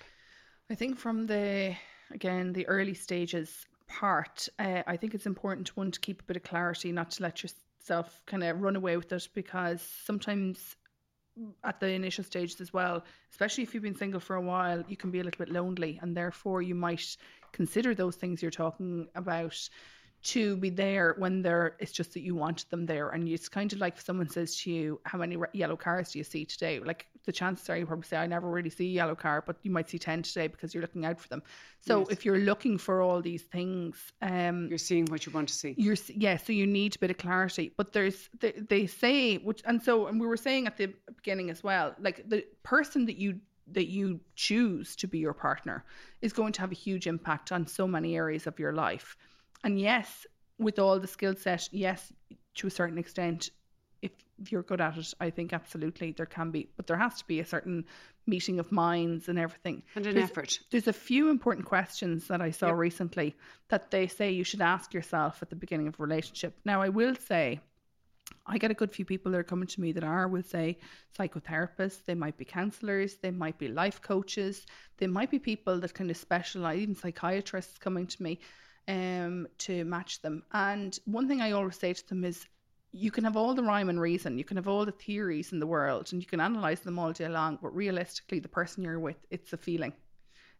[0.70, 1.76] I think from the
[2.10, 6.36] again the early stages part, uh, I think it's important one to keep a bit
[6.36, 10.76] of clarity, not to let yourself kind of run away with it, because sometimes
[11.64, 14.96] at the initial stages as well, especially if you've been single for a while, you
[14.96, 17.16] can be a little bit lonely, and therefore you might
[17.52, 19.68] consider those things you're talking about
[20.26, 23.10] to be there when they're it's just that you want them there.
[23.10, 26.18] And it's kind of like if someone says to you how many yellow cars do
[26.18, 26.80] you see today?
[26.80, 29.56] Like the chances are you probably say i never really see a yellow car but
[29.64, 31.42] you might see 10 today because you're looking out for them.
[31.80, 32.08] So Yes.
[32.10, 35.74] if you're looking for all these things um You're seeing what you want to see.
[35.76, 37.72] you're yeah so you need a bit of clarity.
[37.76, 41.50] But there's they, they say which and so and we were saying at the beginning
[41.50, 43.40] as well like the person that you
[43.72, 45.84] that you choose to be your partner
[46.22, 49.16] is going to have a huge impact on so many areas of your life
[49.66, 50.26] and yes
[50.58, 52.12] with all the skill set yes
[52.54, 53.50] to a certain extent
[54.02, 54.12] if,
[54.50, 57.40] you're good at it i think absolutely there can be but there has to be
[57.40, 57.84] a certain
[58.34, 60.60] meeting of minds and everything And an There's- effort.
[60.70, 62.76] there's a few important questions that I saw Yep.
[62.88, 63.28] recently
[63.72, 66.52] that they say you should ask yourself at the beginning of a relationship.
[66.64, 67.60] Now, I will say,
[68.44, 70.66] I get a good few people that are coming to me that are, will say,
[71.16, 74.66] psychotherapists, they might be counselors, they might be life coaches,
[74.98, 78.40] they might be people that kind of specialize, even psychiatrists coming to me
[78.88, 80.42] um, to match them.
[80.52, 82.46] And one thing I always say to them is,
[82.92, 85.58] you can have all the rhyme and reason, you can have all the theories in
[85.60, 88.98] the world, and you can analyze them all day long, but realistically, the person you're
[88.98, 89.92] with, it's a feeling.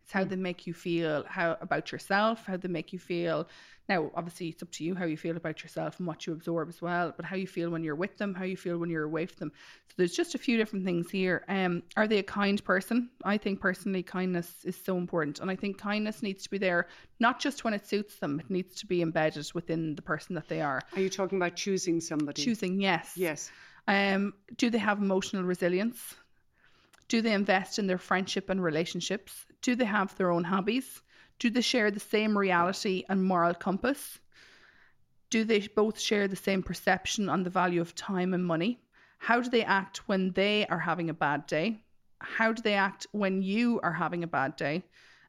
[0.07, 3.49] It's how they make you feel how about yourself, how they make you feel.
[3.89, 6.69] Now, obviously, it's up to you how you feel about yourself and what you absorb
[6.69, 7.13] as well.
[7.17, 9.49] But how you feel when you're with them, how you feel when you're away from
[9.49, 9.53] them.
[9.89, 11.45] So there's just a few different things here.
[11.49, 13.11] Um, are they a kind person?
[13.25, 16.87] I think personally, kindness is so important, and I think kindness needs to be there
[17.19, 18.39] not just when it suits them.
[18.39, 20.83] It needs to be embedded within the person that they are.
[20.95, 22.45] Are you talking about choosing somebody?
[22.45, 23.15] Choosing, yes.
[23.17, 23.51] Yes.
[23.89, 26.15] Um, do they have emotional resilience?
[27.09, 29.47] Do they invest in their friendship and relationships?
[29.63, 31.03] Do they have their own hobbies?
[31.39, 34.19] Do they share the same reality and moral compass?
[35.31, 38.81] Do they both share the same perception on the value of time and money?
[39.19, 41.83] How do they act when they are having a bad day?
[42.21, 44.85] How do they act when you are having a bad day?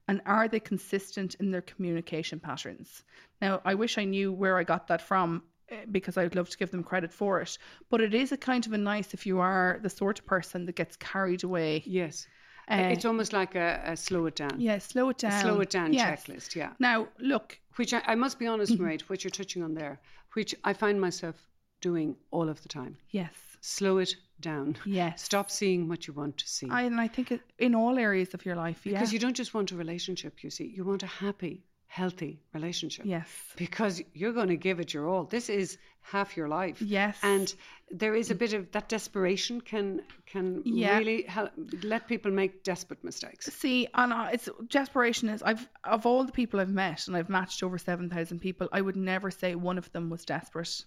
[0.07, 3.03] And are they consistent in their communication patterns?
[3.41, 6.57] Now, I wish I knew where I got that from eh, because I'd love to
[6.57, 7.57] give them credit for it.
[7.89, 10.65] But it is a kind of a nice if you are the sort of person
[10.65, 11.83] that gets carried away.
[11.85, 12.27] Yes.
[12.69, 14.59] Uh, it's almost like a, a slow it down.
[14.59, 15.41] Yeah, slow it down.
[15.41, 16.25] Slow it down Yes.
[16.25, 16.55] checklist.
[16.55, 16.71] Yeah.
[16.79, 18.83] Now, look, Which I, I must be honest, Mm-hmm.
[18.83, 19.99] Mairead, what you're touching on there,
[20.33, 21.35] which I find myself
[21.79, 22.97] doing all of the time.
[23.11, 24.77] yes, Slow it down.
[24.85, 25.23] yes.
[25.23, 26.67] Stop seeing what you want to see.
[26.69, 28.93] I, and I think it, in all areas of your life, yeah.
[28.93, 33.05] because you don't just want a relationship, you see, you want a happy, healthy relationship.
[33.05, 35.23] yes, Because you're going to give it your all.
[35.25, 35.77] This is
[36.11, 36.81] half your life.
[36.81, 37.17] yes.
[37.23, 37.53] And
[37.89, 40.97] there is a bit of that desperation can can Yeah.
[40.97, 41.51] really help
[41.83, 43.45] let people make desperate mistakes.
[43.53, 47.63] See, and it's desperation is I've of all the people I've met, and I've matched
[47.63, 48.67] over seven thousand people.
[48.71, 50.83] I would never say one of them was desperate.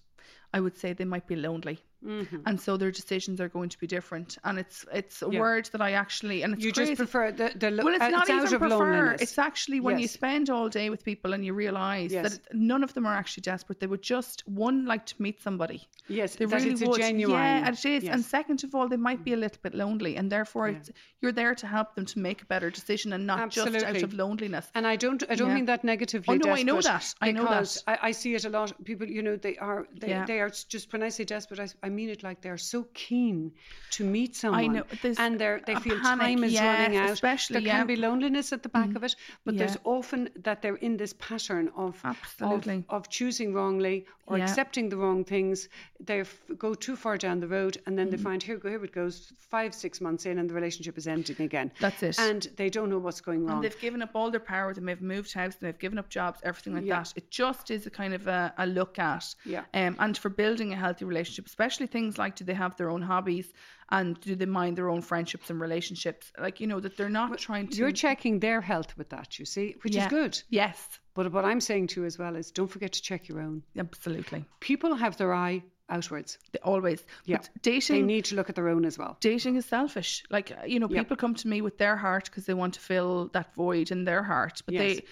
[0.53, 2.43] I would say they might be lonely, Mhm.
[2.45, 4.37] and so their decisions are going to be different.
[4.45, 5.41] And it's it's a Yeah.
[5.41, 6.93] word that I actually and it's You crazy.
[6.93, 8.69] just prefer the, the lo- well, it's uh, not out even of prefer.
[8.69, 9.23] loneliness.
[9.23, 12.23] It's actually when you spend all day with people and you realise Yes.
[12.39, 13.79] that none of them are actually desperate.
[13.81, 15.79] They would just one like to meet somebody.
[16.09, 16.99] yes, They really it's would.
[17.01, 17.39] a genuine.
[17.39, 18.05] Yeah, and it is.
[18.09, 20.79] And second of all, they might be a little bit lonely, and therefore Yeah.
[20.79, 20.91] it's,
[21.21, 24.13] you're there to help them to make a better decision and not just out of
[24.15, 24.67] loneliness.
[24.75, 25.55] And I don't, I don't Yeah.
[25.59, 26.35] mean that negatively.
[26.35, 27.05] Oh, no, I know that.
[27.21, 27.69] I know that.
[27.87, 28.73] I, I see it a lot.
[28.85, 30.25] People, you know, they are, they, Yeah.
[30.27, 30.93] they are just.
[30.93, 33.53] When I say desperate, I, I mean it like they're so keen
[33.97, 34.61] to meet someone.
[34.61, 34.85] I know,
[35.19, 37.11] and they're, they feel panic, time is yes, running out.
[37.11, 38.97] especially, there can be loneliness at the back mm-hmm.
[38.97, 42.85] of it, but there's often that they're in this pattern of Absolutely.
[42.89, 45.69] of, of choosing wrongly or accepting the wrong things.
[45.99, 48.17] They f- go too far down the road, and then Mm-hmm.
[48.17, 49.33] they find here, go here it goes.
[49.39, 51.73] Five, six months in, and the relationship is ending again.
[51.81, 52.19] That's it.
[52.19, 53.57] And they don't know what's going wrong.
[53.57, 54.73] And they've given up all their power.
[54.75, 55.57] They may have moved house.
[55.57, 56.99] They've given up jobs, everything like Yeah.
[57.01, 57.13] that.
[57.17, 59.35] It just is a kind of a, a look at.
[59.45, 59.65] Yeah.
[59.75, 63.03] Um, and for building a healthy relationship, especially things like do they have their own
[63.03, 63.53] hobbies
[63.91, 66.33] and do they mind their own friendships and relationships?
[66.39, 67.77] Like you know that they're not trying to.
[67.77, 70.07] You're checking their health with that, you see, which Yeah.
[70.07, 70.43] is good.
[70.49, 73.41] Yes, But what I'm saying to you as well is don't forget to check your
[73.41, 73.63] own.
[73.77, 74.45] absolutely.
[74.61, 76.39] People have their eye outwards.
[76.53, 77.05] They always.
[77.25, 77.39] Yeah.
[77.39, 79.17] But They need to look at their own as well.
[79.21, 80.23] dating is selfish.
[80.31, 83.29] Like you know, people come to me with their heart because they want to fill
[83.33, 84.83] that void in their heart, but Yes.
[84.83, 85.05] they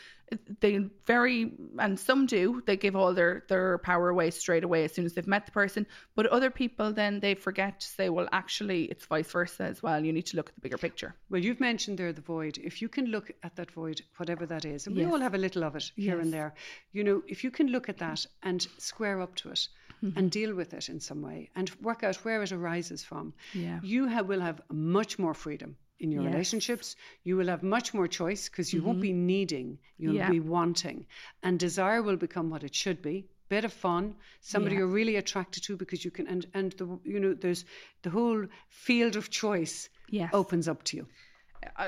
[0.61, 4.93] they very and some do they give all their their power away straight away as
[4.93, 8.29] soon as they've met the person but other people then they forget to say well
[8.33, 11.43] actually it's vice versa as well you need to look at the bigger picture Well,
[11.43, 12.59] you've mentioned there the void.
[12.59, 15.39] If you can look at that void, whatever that is, and we all have a
[15.39, 16.25] little of it here Yes.
[16.25, 16.55] and there,
[16.93, 19.69] you know, if you can look at that and square up to it
[20.01, 20.17] Mm-hmm.
[20.19, 23.81] and deal with it in some way and work out where it arises from, Yeah.
[23.83, 26.33] you have, will have much more freedom in your Yes.
[26.33, 26.97] relationships.
[27.25, 30.19] You will have much more choice because you won't be needing, you'll Mm-hmm.
[30.19, 30.31] Yeah.
[30.31, 31.07] be wanting.
[31.43, 33.27] And desire will become what it should be.
[33.49, 34.81] Bit of fun, somebody Yeah.
[34.81, 37.65] you're really attracted to because you can, and and the you know there's
[38.03, 41.07] the whole field of choice yes opens up to you.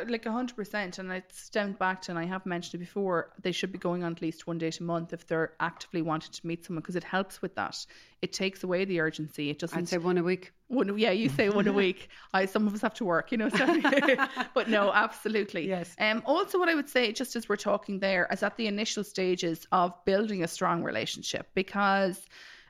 [0.08, 3.32] Like a hundred percent and it's stemmed back to and I have mentioned it before
[3.42, 6.32] they should be going on at least one date a month if they're actively wanting
[6.32, 7.86] to meet someone because it helps with that
[8.22, 10.52] it takes away the urgency it doesn't I'd say one a week.
[10.68, 12.10] One, yeah, you say one a week.
[12.32, 13.48] I some of us have to work, you know.
[13.48, 13.66] So,
[14.54, 15.66] but no, absolutely.
[15.68, 15.94] Yes.
[15.98, 16.22] Um.
[16.26, 19.66] Also, what I would say, just as we're talking there, is at the initial stages
[19.72, 22.24] of building a strong relationship, because,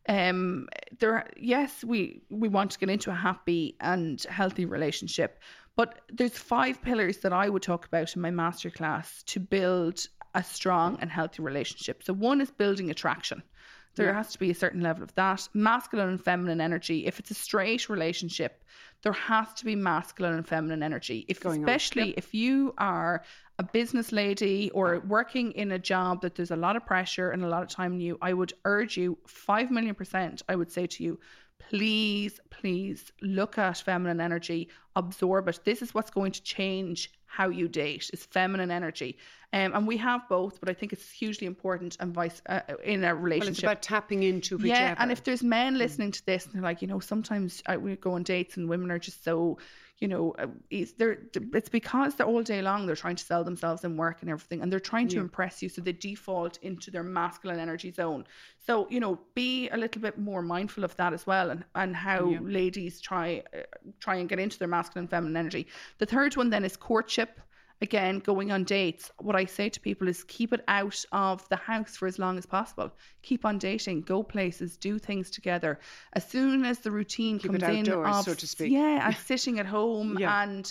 [0.08, 5.38] um, there, yes, we we want to get into a happy and healthy relationship,
[5.76, 10.44] but there's five pillars that I would talk about in my masterclass to build a
[10.44, 12.02] strong and healthy relationship.
[12.02, 13.42] So one is building attraction.
[13.96, 14.14] There Yeah.
[14.14, 15.48] has to be a certain level of that.
[15.52, 17.06] Masculine and feminine energy.
[17.06, 18.62] If it's a straight relationship,
[19.02, 21.24] there has to be masculine and feminine energy.
[21.26, 21.68] If Going on.
[21.68, 23.24] especially if you are
[23.58, 27.42] a business lady or working in a job that there's a lot of pressure and
[27.44, 30.70] a lot of time in you, I would urge you five million percent, I would
[30.70, 31.18] say to you,
[31.68, 35.60] please, please look at feminine energy, absorb it.
[35.64, 39.16] This is what's going to change how you date is feminine energy.
[39.52, 43.04] Um, and we have both, but I think it's hugely important and vice uh, in
[43.04, 43.46] a relationship.
[43.46, 44.80] Well, it's about tapping into whichever.
[44.80, 47.76] Yeah, and if there's men listening to this and they're like, you know, sometimes I,
[47.76, 49.58] we go on dates and women are just so,
[50.00, 51.18] you know, uh, it's, they're,
[51.52, 54.62] it's because they're all day long they're trying to sell themselves in work and everything,
[54.62, 58.24] and they're trying to impress you, so they default into their masculine energy zone.
[58.66, 61.94] So you know, be a little bit more mindful of that as well, and and
[61.94, 62.40] how Yeah.
[62.42, 63.58] ladies try uh,
[63.98, 65.66] try and get into their masculine and feminine energy.
[65.98, 67.40] The third one then is courtship.
[67.82, 69.10] Again, going on dates.
[69.18, 72.36] What I say to people is keep it out of the house for as long
[72.36, 72.92] as possible.
[73.22, 75.80] Keep on dating, go places, do things together.
[76.12, 78.70] As soon as the routine Keep comes in outdoors, of so to speak.
[78.70, 80.42] yeah, and sitting at home Yeah.
[80.42, 80.70] and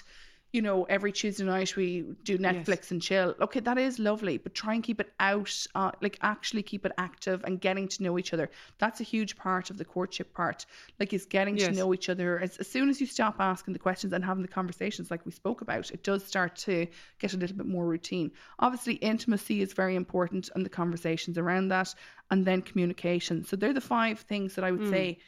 [0.52, 3.36] you know every Tuesday night we do Netflix and chill.
[3.40, 5.54] Okay, that is lovely, but try and keep it out.
[5.76, 8.50] Uh, like actually keep it active and getting to know each other.
[8.80, 10.66] That's a huge part of the courtship part.
[11.00, 12.40] Like is getting to know each other.
[12.40, 15.32] As, as soon as you stop asking the questions and having the conversations like we
[15.32, 16.88] spoke about, it does start to
[17.20, 18.32] get a little bit more routine.
[18.60, 21.94] Obviously, intimacy is very important and the conversations around that,
[22.32, 23.44] and then communication.
[23.44, 25.20] So they're the five things that I would say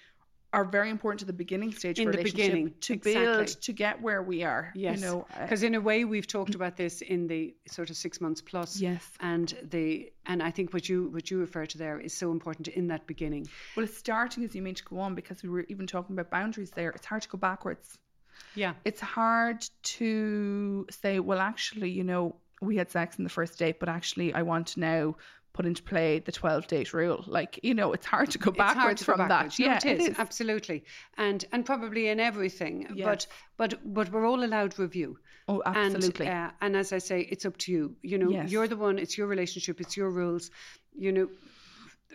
[0.54, 2.00] are very important to the beginning stage.
[2.00, 3.24] In of the beginning, to exactly.
[3.24, 4.72] build to get where we are.
[4.76, 5.26] Yes, you know.
[5.36, 8.42] uh, because in a way we've talked about this in the sort of six months
[8.42, 8.80] plus.
[8.80, 9.10] Yes.
[9.22, 12.68] and the and I think what you what you refer to there is so important
[12.68, 13.48] in that beginning.
[13.76, 16.30] well, it's starting as you mean to go on because we were even talking about
[16.30, 16.90] boundaries there.
[16.92, 17.98] It's hard to go backwards.
[18.56, 23.58] Yeah, It's hard to say, well, actually, you know, we had sex in the first
[23.58, 25.16] date, but actually, I want to now
[25.54, 27.24] put into play the 12 date rule.
[27.28, 29.58] Like, you know, it's hard to go backwards to go from backwards.
[29.58, 29.64] that.
[29.66, 30.84] No, yeah, it is, absolutely,
[31.18, 32.88] and and probably in everything.
[32.96, 33.06] Yes.
[33.58, 35.18] But but but we're all allowed review.
[35.48, 36.28] Oh, absolutely.
[36.28, 37.96] And, uh, and as I say, it's up to you.
[38.04, 38.52] You know, Yes.
[38.52, 38.98] you're the one.
[39.00, 39.82] It's your relationship.
[39.82, 40.52] It's your rules.
[40.98, 41.28] You know,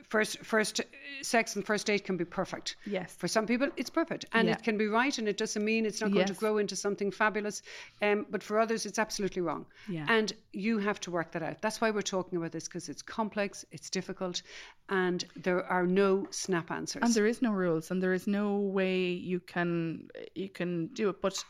[0.09, 0.84] first first uh,
[1.22, 2.76] sex and first date can be perfect.
[2.86, 3.14] yes.
[3.16, 4.55] For some people, it's perfect, and Yeah.
[4.55, 7.11] it can be right, and it doesn't mean it's not going to grow into something
[7.11, 7.62] fabulous.
[8.03, 9.66] Um, but for others, it's absolutely wrong.
[9.88, 10.07] Yeah.
[10.09, 11.61] And you have to work that out.
[11.62, 14.42] That's why we're talking about this because it's complex, it's difficult,
[14.88, 17.03] and there are no snap answers.
[17.03, 21.09] and there is no rules and there is no way you can you can do
[21.09, 21.42] it but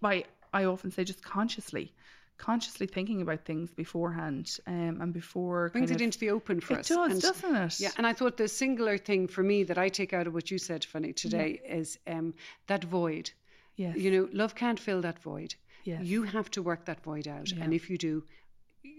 [0.00, 1.92] by i often say just consciously
[2.36, 6.74] consciously thinking about things beforehand um, and before brings it of, into the open for
[6.74, 6.88] it us.
[6.88, 9.88] does and- doesn't it Yeah, and I thought the singular thing for me that I
[9.88, 12.34] take out of what you said, Fanny, today is um,
[12.66, 13.30] that void.
[13.76, 15.54] yes You know, love can't fill that void.
[15.84, 17.62] yes You have to work that void out, Yeah.
[17.64, 18.24] and if you do,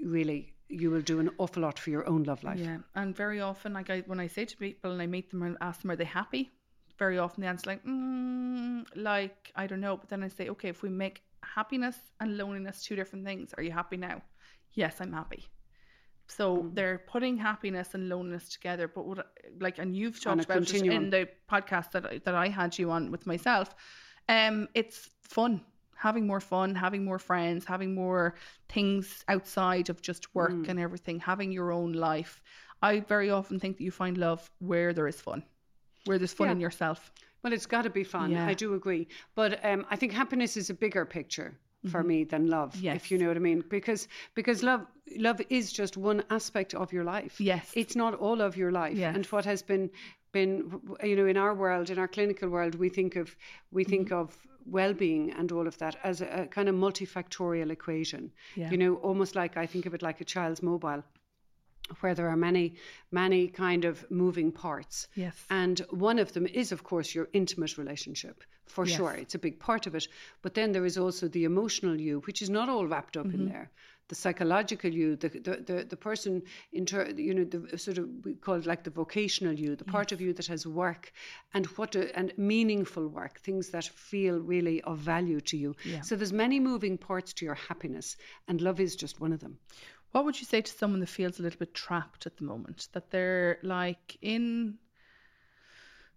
[0.04, 2.60] really, you will do an awful lot for your own love life.
[2.60, 5.44] yeah and very often like I, when i say to people and i meet them
[5.44, 6.50] and ask them are they happy
[6.98, 10.70] very often the answer like mm, like i don't know but then i say okay
[10.70, 11.22] if we make
[11.54, 14.22] happiness and loneliness two different things are you happy now
[14.74, 15.46] yes i'm happy
[16.28, 16.76] so Mm.
[16.76, 19.28] they're putting happiness and loneliness together but what
[19.60, 20.96] like and you've talked about continuum.
[21.04, 23.76] in the podcast that I, that I had you on with myself
[24.28, 25.62] um it's fun
[25.96, 28.36] having more fun having more friends having more
[28.70, 30.70] things outside of just work Mm.
[30.70, 32.42] and everything having your own life
[32.82, 35.44] i very often think that you find love where there is fun
[36.06, 36.54] where there's fun Yeah.
[36.54, 37.12] in yourself
[37.46, 38.32] Well, it's got to be fun.
[38.32, 38.48] Yeah.
[38.48, 41.54] I do agree, but um, I think happiness is a bigger picture
[41.92, 42.08] for Mhm.
[42.08, 42.76] me than love.
[42.76, 42.96] Yes.
[42.96, 44.82] If you know what I mean, because because love
[45.28, 47.36] love is just one aspect of your life.
[47.40, 48.98] yes It's not all of your life.
[48.98, 49.16] Yes.
[49.16, 49.92] And what has been
[50.32, 50.56] been
[51.04, 53.36] you know in our world, in our clinical world, we think of
[53.72, 53.90] we Mm-hmm.
[53.92, 54.36] think of
[54.66, 58.32] well-being and all of that as a, a kind of multifactorial equation.
[58.56, 61.04] yeah You know, almost like I think of it like a child's mobile,
[62.02, 62.76] where there are many
[63.12, 65.08] many kind of moving parts.
[65.16, 68.98] yes And one of them is, of course, your intimate relationship, for Yes.
[68.98, 69.14] sure.
[69.14, 70.08] It's a big part of it.
[70.42, 73.42] But then there is also the emotional you, which is not all wrapped up Mm-hmm.
[73.42, 73.70] in there.
[74.08, 78.36] The psychological you, the the the, the person, inter, you know, the sort of we
[78.36, 81.12] call it like the vocational you, the part of you that has work,
[81.54, 85.76] and what do, and meaningful work, things that feel really of value to you.
[85.84, 86.02] Yeah.
[86.02, 88.16] So there's many moving parts to your happiness,
[88.48, 89.58] and love is just one of them.
[90.16, 92.88] What would you say to someone that feels a little bit trapped at the moment?
[92.94, 94.78] That they're like in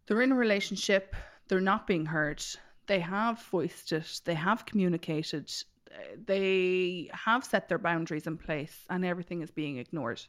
[0.07, 1.17] they're in a relationship,
[1.49, 2.41] they're not being heard.
[2.87, 5.53] They have voiced it, they have communicated,
[6.27, 10.23] they have set their boundaries in place and everything is being ignored.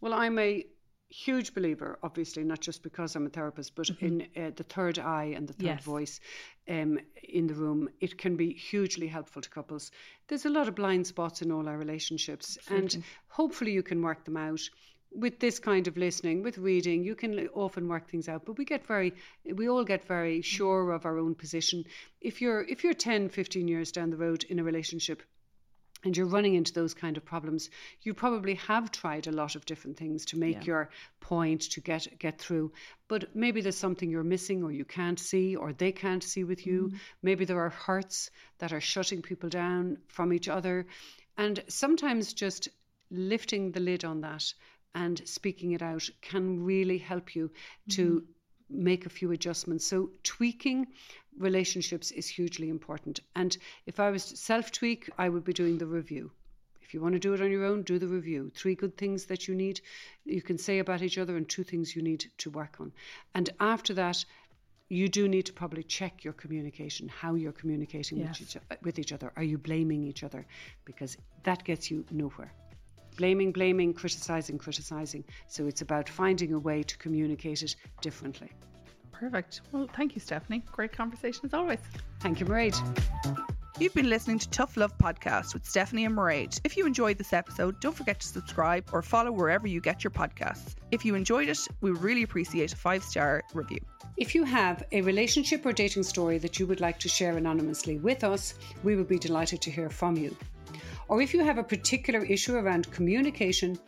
[0.00, 0.66] Well, I'm a
[1.10, 5.34] huge believer, obviously, not just because I'm a therapist, but in uh, the third eye
[5.36, 5.66] and the third Mm-hmm.
[5.76, 5.84] Yes.
[5.84, 6.20] voice
[6.68, 7.88] um, in the room.
[8.00, 9.90] It can be hugely helpful to couples.
[10.28, 14.24] There's a lot of blind spots in all our relationships, and hopefully, you can work
[14.24, 14.60] them out.
[15.12, 18.44] With this kind of listening, with reading, you can often work things out.
[18.46, 19.12] But we get very,
[19.44, 21.84] we all get very sure of our own position.
[22.20, 25.24] If you're if you're 10, 15 years down the road in a relationship,
[26.04, 27.70] and you're running into those kind of problems,
[28.02, 30.64] you probably have tried a lot of different things to make Yeah.
[30.64, 30.90] your
[31.20, 32.72] point to get get through.
[33.08, 36.66] But maybe there's something you're missing or you can't see or they can't see with
[36.66, 36.86] you.
[36.86, 36.96] Mm-hmm.
[37.22, 40.86] Maybe there are hurts that are shutting people down from each other.
[41.36, 42.68] And sometimes just
[43.10, 44.52] lifting the lid on that
[44.94, 47.50] and speaking it out can really help you
[47.90, 48.84] to mm-hmm.
[48.84, 49.86] make a few adjustments.
[49.86, 50.88] So, tweaking
[51.40, 53.20] relationships is hugely important.
[53.34, 56.30] And if I was to self tweak, I would be doing the review.
[56.82, 58.50] If you want to do it on your own, do the review.
[58.54, 59.80] Three good things that you need
[60.24, 62.92] you can say about each other, and two things you need to work on.
[63.34, 64.24] And after that,
[64.88, 68.40] you do need to probably check your communication, how you're communicating Yes.
[68.40, 69.32] with, each, with each other.
[69.36, 70.44] Are you blaming each other?
[70.84, 72.52] Because that gets you nowhere.
[73.16, 75.24] Blaming, blaming, criticizing, criticizing.
[75.46, 78.50] So it's about finding a way to communicate it differently.
[79.12, 79.60] Perfect.
[79.72, 80.62] Well, thank you, Stephanie.
[80.72, 81.78] Great conversation as always.
[82.20, 82.76] Thank you, Mairead.
[83.78, 86.60] You've been listening to Tough Love Podcast with Stephanie and Mairead.
[86.64, 90.10] If you enjoyed this episode, don't forget to subscribe or follow wherever you get your
[90.10, 90.74] podcasts.
[90.90, 93.80] If you enjoyed it, we would really appreciate a five star review.
[94.18, 97.98] If you have a relationship or dating story that you would like to share anonymously
[97.98, 98.54] with us,
[98.84, 100.36] we would be delighted to hear from you.
[101.08, 103.78] Or if you have a particular issue around communication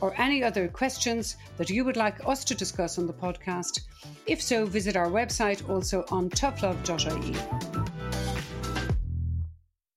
[0.00, 3.80] or any other questions that you would like us to discuss on the podcast,
[4.26, 7.95] if so, visit our website also on toughlove.ie.